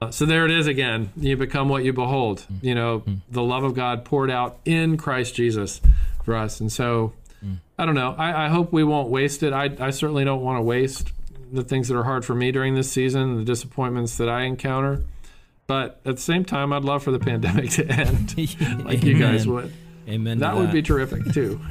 [0.00, 1.10] Uh, so there it is again.
[1.16, 2.46] You become what you behold.
[2.52, 2.64] Mm.
[2.64, 3.20] You know, mm.
[3.30, 5.80] the love of God poured out in Christ Jesus
[6.24, 6.60] for us.
[6.60, 7.12] And so,
[7.44, 7.58] mm.
[7.78, 8.14] I don't know.
[8.18, 9.52] I, I, hope we won't waste it.
[9.52, 11.12] I, I certainly don't want to waste
[11.52, 15.04] the things that are hard for me during this season, the disappointments that I encounter.
[15.66, 18.36] But at the same time, I'd love for the pandemic to end,
[18.84, 19.72] like you guys would.
[20.08, 20.38] Amen.
[20.38, 21.60] That, that would be terrific too.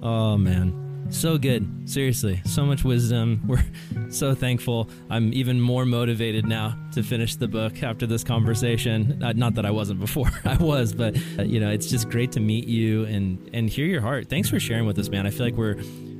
[0.00, 1.88] Oh man, so good.
[1.88, 3.42] Seriously, so much wisdom.
[3.46, 3.64] We're
[4.10, 4.88] so thankful.
[5.10, 9.22] I'm even more motivated now to finish the book after this conversation.
[9.22, 12.32] Uh, not that I wasn't before, I was, but uh, you know, it's just great
[12.32, 14.28] to meet you and and hear your heart.
[14.28, 15.26] Thanks for sharing with us, man.
[15.26, 15.76] I feel like we're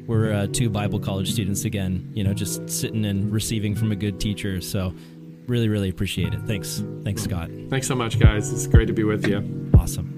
[0.07, 2.11] we're uh, two Bible college students again.
[2.15, 4.61] You know, just sitting and receiving from a good teacher.
[4.61, 4.95] So
[5.47, 6.41] really, really appreciate it.
[6.43, 7.51] Thanks, thanks, Scott.
[7.69, 8.53] Thanks so much, guys.
[8.53, 9.71] It's great to be with you.
[9.79, 10.18] Awesome.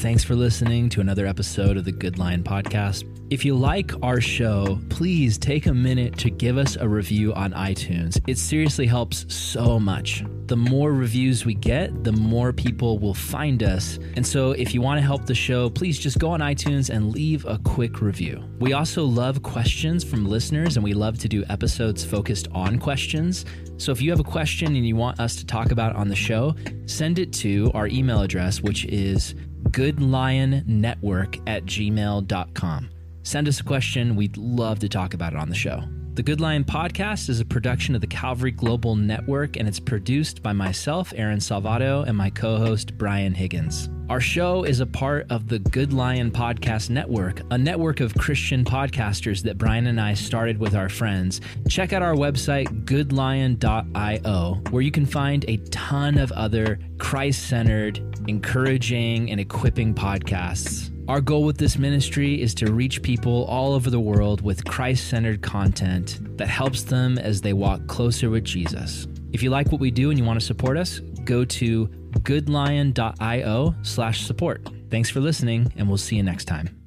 [0.00, 3.04] Thanks for listening to another episode of the Good Lion Podcast.
[3.30, 7.52] If you like our show, please take a minute to give us a review on
[7.52, 8.18] iTunes.
[8.26, 10.24] It seriously helps so much.
[10.46, 13.98] The more reviews we get, the more people will find us.
[14.16, 17.12] And so, if you want to help the show, please just go on iTunes and
[17.12, 18.42] leave a quick review.
[18.58, 23.44] We also love questions from listeners, and we love to do episodes focused on questions.
[23.76, 26.16] So, if you have a question and you want us to talk about on the
[26.16, 26.56] show,
[26.86, 29.34] send it to our email address, which is
[29.70, 32.90] goodlionnetwork at gmail.com.
[33.22, 34.16] Send us a question.
[34.16, 35.82] We'd love to talk about it on the show.
[36.20, 40.42] The Good Lion podcast is a production of the Calvary Global Network, and it's produced
[40.42, 43.88] by myself, Aaron Salvato, and my co host, Brian Higgins.
[44.10, 48.66] Our show is a part of the Good Lion Podcast Network, a network of Christian
[48.66, 51.40] podcasters that Brian and I started with our friends.
[51.70, 57.98] Check out our website, goodlion.io, where you can find a ton of other Christ centered,
[58.28, 60.89] encouraging, and equipping podcasts.
[61.10, 65.08] Our goal with this ministry is to reach people all over the world with Christ
[65.08, 69.08] centered content that helps them as they walk closer with Jesus.
[69.32, 71.88] If you like what we do and you want to support us, go to
[72.20, 74.68] goodlion.io slash support.
[74.88, 76.79] Thanks for listening, and we'll see you next time.